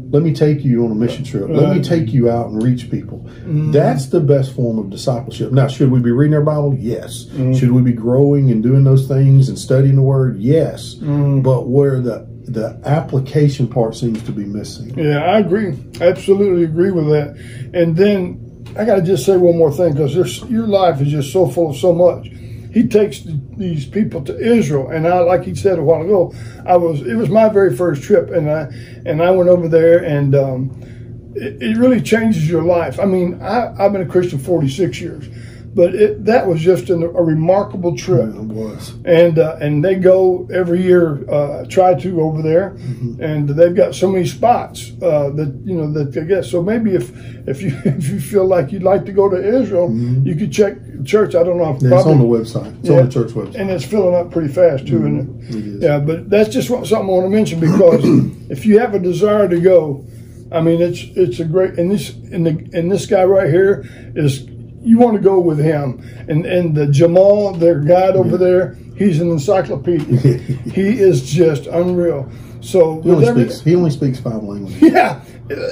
Let 0.09 0.23
me 0.23 0.33
take 0.33 0.63
you 0.63 0.85
on 0.85 0.91
a 0.91 0.95
mission 0.95 1.23
trip. 1.23 1.47
Right. 1.47 1.55
Let 1.55 1.77
me 1.77 1.83
take 1.83 2.11
you 2.11 2.29
out 2.29 2.47
and 2.47 2.61
reach 2.63 2.89
people. 2.89 3.19
Mm-hmm. 3.19 3.71
That's 3.71 4.07
the 4.07 4.19
best 4.19 4.55
form 4.55 4.79
of 4.79 4.89
discipleship. 4.89 5.51
Now, 5.51 5.67
should 5.67 5.91
we 5.91 5.99
be 5.99 6.11
reading 6.11 6.33
our 6.33 6.41
Bible? 6.41 6.75
Yes. 6.75 7.25
Mm-hmm. 7.25 7.53
Should 7.53 7.71
we 7.71 7.81
be 7.83 7.93
growing 7.93 8.49
and 8.49 8.63
doing 8.63 8.83
those 8.83 9.07
things 9.07 9.49
and 9.49 9.59
studying 9.59 9.95
the 9.95 10.01
Word? 10.01 10.39
Yes. 10.39 10.95
Mm-hmm. 10.95 11.41
But 11.41 11.67
where 11.67 12.01
the 12.01 12.27
the 12.49 12.81
application 12.83 13.67
part 13.67 13.95
seems 13.95 14.23
to 14.23 14.31
be 14.31 14.43
missing. 14.43 14.97
Yeah, 14.97 15.19
I 15.19 15.37
agree. 15.39 15.77
Absolutely 16.01 16.63
agree 16.63 16.89
with 16.89 17.05
that. 17.09 17.37
And 17.73 17.95
then 17.95 18.65
I 18.77 18.85
got 18.85 18.95
to 18.95 19.01
just 19.01 19.25
say 19.25 19.37
one 19.37 19.57
more 19.57 19.71
thing 19.71 19.93
because 19.93 20.15
your 20.49 20.67
life 20.67 21.01
is 21.01 21.09
just 21.09 21.31
so 21.31 21.47
full 21.47 21.71
of 21.71 21.77
so 21.77 21.93
much. 21.93 22.27
He 22.71 22.87
takes 22.87 23.21
these 23.57 23.85
people 23.85 24.23
to 24.23 24.37
Israel, 24.37 24.89
and 24.89 25.07
I, 25.07 25.19
like 25.19 25.43
he 25.43 25.55
said 25.55 25.79
a 25.79 25.83
while 25.83 26.01
ago, 26.01 26.33
I 26.65 26.77
was 26.77 27.01
it 27.01 27.15
was 27.15 27.29
my 27.29 27.49
very 27.49 27.75
first 27.75 28.03
trip, 28.03 28.29
and 28.29 28.49
I 28.49 28.69
and 29.05 29.21
I 29.21 29.31
went 29.31 29.49
over 29.49 29.67
there, 29.67 30.03
and 30.03 30.35
um, 30.35 31.31
it, 31.35 31.61
it, 31.61 31.77
really 31.77 32.01
changes 32.01 32.49
your 32.49 32.61
life. 32.61 32.99
I 32.99 33.05
mean, 33.05 33.41
I, 33.41 33.73
I've 33.77 33.91
been 33.91 34.01
a 34.01 34.05
Christian 34.05 34.37
46 34.37 35.01
years, 35.01 35.27
but 35.73 35.93
it, 35.93 36.25
that 36.25 36.47
was 36.47 36.61
just 36.61 36.89
an, 36.89 37.03
a 37.03 37.07
remarkable 37.07 37.95
trip. 37.95 38.33
Yeah, 38.33 38.41
it 38.41 38.47
was. 38.47 38.93
And 39.05 39.37
uh, 39.37 39.57
and 39.61 39.83
they 39.83 39.95
go 39.95 40.47
every 40.51 40.81
year, 40.81 41.29
uh, 41.29 41.65
try 41.65 41.93
to 41.93 42.21
over 42.21 42.41
there, 42.41 42.71
mm-hmm. 42.71 43.21
and 43.21 43.49
they've 43.49 43.75
got 43.75 43.93
so 43.95 44.09
many 44.09 44.25
spots 44.25 44.91
uh, 45.01 45.29
that 45.31 45.61
you 45.65 45.75
know 45.75 45.91
that 45.93 46.17
I 46.17 46.25
guess. 46.25 46.49
So 46.49 46.63
maybe 46.63 46.95
if 46.95 47.11
if 47.47 47.61
you 47.61 47.77
if 47.85 48.09
you 48.09 48.19
feel 48.19 48.45
like 48.45 48.71
you'd 48.71 48.83
like 48.83 49.05
to 49.05 49.11
go 49.11 49.29
to 49.29 49.37
Israel, 49.37 49.89
mm-hmm. 49.89 50.25
you 50.25 50.35
could 50.35 50.51
check 50.51 50.77
church. 51.05 51.35
I 51.35 51.43
don't 51.43 51.57
know. 51.57 51.75
If 51.75 51.83
yeah, 51.83 51.89
probably, 51.89 51.97
it's 51.97 52.07
on 52.07 52.17
the 52.19 52.25
website. 52.25 52.79
It's 52.79 52.89
yeah, 52.89 52.99
on 52.99 53.05
the 53.05 53.11
church 53.11 53.31
website, 53.31 53.55
and 53.55 53.69
it's 53.69 53.85
filling 53.85 54.15
up 54.15 54.31
pretty 54.31 54.51
fast 54.53 54.87
too. 54.87 54.99
Mm-hmm. 54.99 55.49
It? 55.49 55.55
it 55.55 55.83
yeah, 55.83 55.99
but 55.99 56.29
that's 56.29 56.49
just 56.49 56.67
something 56.67 56.95
I 56.95 56.99
want 56.99 57.25
to 57.25 57.29
mention 57.29 57.59
because 57.59 58.01
if 58.49 58.65
you 58.65 58.79
have 58.79 58.95
a 58.95 58.99
desire 58.99 59.47
to 59.47 59.59
go, 59.59 60.05
I 60.51 60.61
mean, 60.61 60.81
it's 60.81 61.03
it's 61.15 61.39
a 61.39 61.45
great 61.45 61.77
and 61.77 61.91
this 61.91 62.09
and 62.09 62.45
the 62.45 62.77
and 62.77 62.91
this 62.91 63.05
guy 63.05 63.23
right 63.23 63.49
here 63.49 63.85
is 64.15 64.47
you 64.81 64.97
want 64.97 65.15
to 65.15 65.21
go 65.21 65.39
with 65.39 65.59
him. 65.59 66.01
And 66.27 66.45
and 66.45 66.75
the 66.75 66.87
Jamal, 66.87 67.53
their 67.53 67.79
guide 67.79 68.15
over 68.15 68.37
there, 68.37 68.75
he's 68.95 69.19
an 69.19 69.29
encyclopedia. 69.31 70.17
he 70.17 70.99
is 70.99 71.29
just 71.29 71.67
unreal. 71.67 72.29
So 72.61 73.01
he 73.01 73.11
only, 73.11 73.25
speaks, 73.25 73.61
he 73.61 73.75
only 73.75 73.91
speaks 73.91 74.19
five 74.19 74.43
languages. 74.43 74.81
Yeah, 74.81 75.21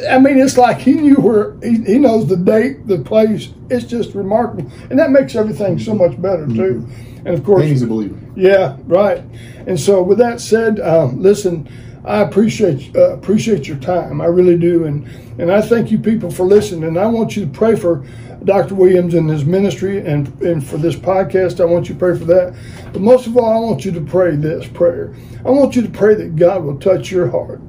I 0.09 0.19
mean 0.19 0.39
it's 0.39 0.57
like 0.57 0.79
he 0.79 0.93
knew 0.93 1.15
where 1.15 1.57
he, 1.61 1.83
he 1.83 1.97
knows 1.99 2.27
the 2.27 2.37
date, 2.37 2.87
the 2.87 2.99
place. 2.99 3.49
It's 3.69 3.85
just 3.85 4.15
remarkable, 4.15 4.71
and 4.89 4.97
that 4.97 5.11
makes 5.11 5.35
everything 5.35 5.77
so 5.79 5.93
much 5.93 6.19
better 6.21 6.47
too. 6.47 6.85
Mm-hmm. 6.85 7.27
And 7.27 7.37
of 7.37 7.43
course, 7.43 7.61
and 7.61 7.69
he's 7.69 7.81
a 7.81 7.87
believer. 7.87 8.17
Yeah, 8.35 8.77
right. 8.85 9.21
And 9.67 9.79
so 9.79 10.01
with 10.01 10.17
that 10.19 10.41
said, 10.41 10.79
um, 10.79 11.21
listen. 11.21 11.69
I 12.05 12.21
appreciate 12.21 12.95
uh, 12.95 13.15
appreciate 13.15 13.67
your 13.67 13.75
time. 13.77 14.21
I 14.21 14.27
really 14.27 14.57
do, 14.57 14.85
and 14.85 15.05
and 15.39 15.51
I 15.51 15.61
thank 15.61 15.91
you 15.91 15.99
people 15.99 16.31
for 16.31 16.45
listening. 16.45 16.85
And 16.85 16.97
I 16.97 17.05
want 17.07 17.35
you 17.35 17.45
to 17.45 17.51
pray 17.51 17.75
for 17.75 18.05
Dr. 18.43 18.75
Williams 18.75 19.13
and 19.13 19.29
his 19.29 19.45
ministry 19.45 20.05
and, 20.05 20.27
and 20.41 20.65
for 20.65 20.77
this 20.77 20.95
podcast. 20.95 21.59
I 21.59 21.65
want 21.65 21.89
you 21.89 21.95
to 21.95 21.99
pray 21.99 22.17
for 22.17 22.25
that. 22.25 22.55
But 22.93 23.01
most 23.01 23.27
of 23.27 23.37
all, 23.37 23.51
I 23.51 23.59
want 23.59 23.85
you 23.85 23.91
to 23.91 24.01
pray 24.01 24.35
this 24.35 24.67
prayer. 24.67 25.13
I 25.45 25.49
want 25.49 25.75
you 25.75 25.81
to 25.81 25.89
pray 25.89 26.15
that 26.15 26.35
God 26.35 26.63
will 26.63 26.79
touch 26.79 27.11
your 27.11 27.29
heart 27.29 27.61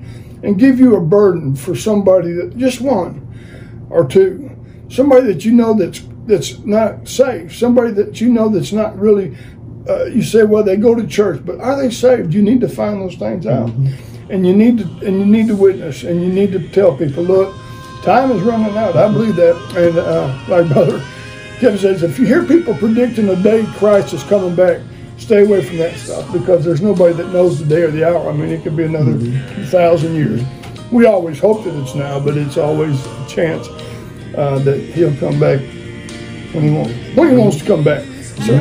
and 0.43 0.59
give 0.59 0.79
you 0.79 0.97
a 0.97 1.01
burden 1.01 1.57
for 1.57 1.75
somebody 1.75 2.33
that 2.33 2.57
just 2.57 2.81
one 2.81 3.25
or 3.91 4.07
two, 4.07 4.51
somebody 4.89 5.27
that 5.27 5.45
you 5.45 5.53
know 5.53 5.75
that's 5.75 6.03
that's 6.27 6.59
not 6.61 7.09
safe, 7.09 7.57
somebody 7.57 7.91
that 7.93 8.21
you 8.21 8.29
know 8.29 8.49
that's 8.49 8.73
not 8.73 8.99
really. 8.99 9.37
Uh, 9.89 10.05
you 10.05 10.23
say, 10.23 10.45
well, 10.45 10.63
they 10.63 10.77
go 10.77 10.95
to 10.95 11.07
church, 11.07 11.41
but 11.47 11.59
are 11.61 11.75
they 11.81 11.89
saved? 11.89 12.35
You 12.35 12.43
need 12.43 12.61
to 12.61 12.69
find 12.69 13.01
those 13.01 13.15
things 13.15 13.47
out, 13.47 13.71
mm-hmm. 13.71 14.31
and 14.31 14.47
you 14.47 14.55
need 14.55 14.77
to 14.79 14.85
and 15.07 15.19
you 15.19 15.25
need 15.25 15.49
to 15.49 15.57
witness, 15.57 16.03
and 16.03 16.23
you 16.23 16.29
need 16.29 16.53
to 16.53 16.69
tell 16.69 16.95
people, 16.95 17.23
look 17.23 17.57
time 18.03 18.31
is 18.33 18.43
running 18.43 18.77
out. 18.77 18.97
I 18.97 19.13
believe 19.13 19.37
that. 19.37 19.57
And 19.77 19.99
uh, 19.99 20.45
like 20.49 20.69
Brother 20.73 21.03
Kevin 21.59 21.79
says, 21.79 22.03
if 22.03 22.19
you 22.19 22.27
hear 22.27 22.45
people 22.45 22.75
predicting 22.75 23.27
the 23.27 23.35
day 23.35 23.67
Christ 23.77 24.15
is 24.15 24.23
coming 24.25 24.55
back, 24.55 24.81
stay 25.17 25.45
away 25.45 25.65
from 25.65 25.79
that 25.79 25.97
stuff 25.97 26.33
because 26.33 26.65
there's 26.65 26.81
nobody 26.81 27.15
that 27.15 27.29
knows 27.33 27.59
the 27.59 27.67
day 27.67 27.83
or 27.83 27.91
the 27.91 28.05
hour. 28.05 28.31
I 28.31 28.33
mean, 28.33 28.51
it 28.51 28.63
could 28.63 28.77
be 28.77 28.85
another 28.85 29.13
mm-hmm. 29.13 29.63
2,000 29.63 30.15
years. 30.15 30.43
We 30.93 31.07
always 31.07 31.39
hope 31.41 31.65
that 31.65 31.75
it's 31.83 31.95
now, 31.95 32.21
but 32.21 32.37
it's 32.37 32.57
always 32.57 33.05
a 33.05 33.27
chance 33.29 33.69
uh, 34.37 34.61
that 34.61 34.79
he'll 34.79 35.17
come 35.17 35.41
back 35.41 35.61
when 36.55 36.65
he 36.65 36.71
wants, 36.71 37.17
when 37.17 37.31
he 37.31 37.37
wants 37.37 37.59
to 37.59 37.65
come 37.65 37.83
back. 37.83 38.05
So, 38.23 38.53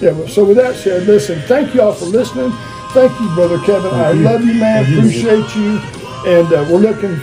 yeah, 0.00 0.26
so 0.26 0.44
with 0.44 0.56
that 0.56 0.74
said, 0.74 1.06
listen, 1.06 1.38
thank 1.42 1.74
you 1.74 1.82
all 1.82 1.92
for 1.92 2.06
listening. 2.06 2.50
Thank 2.92 3.18
you, 3.20 3.34
Brother 3.34 3.58
Kevin. 3.60 3.90
Thank 3.90 3.94
I 3.94 4.12
you. 4.12 4.22
love 4.22 4.44
you, 4.44 4.54
man. 4.54 4.84
Thank 4.84 4.98
Appreciate 4.98 5.54
you. 5.54 5.62
you. 5.62 5.78
And 6.24 6.52
uh, 6.52 6.66
we're 6.70 6.78
looking 6.78 7.20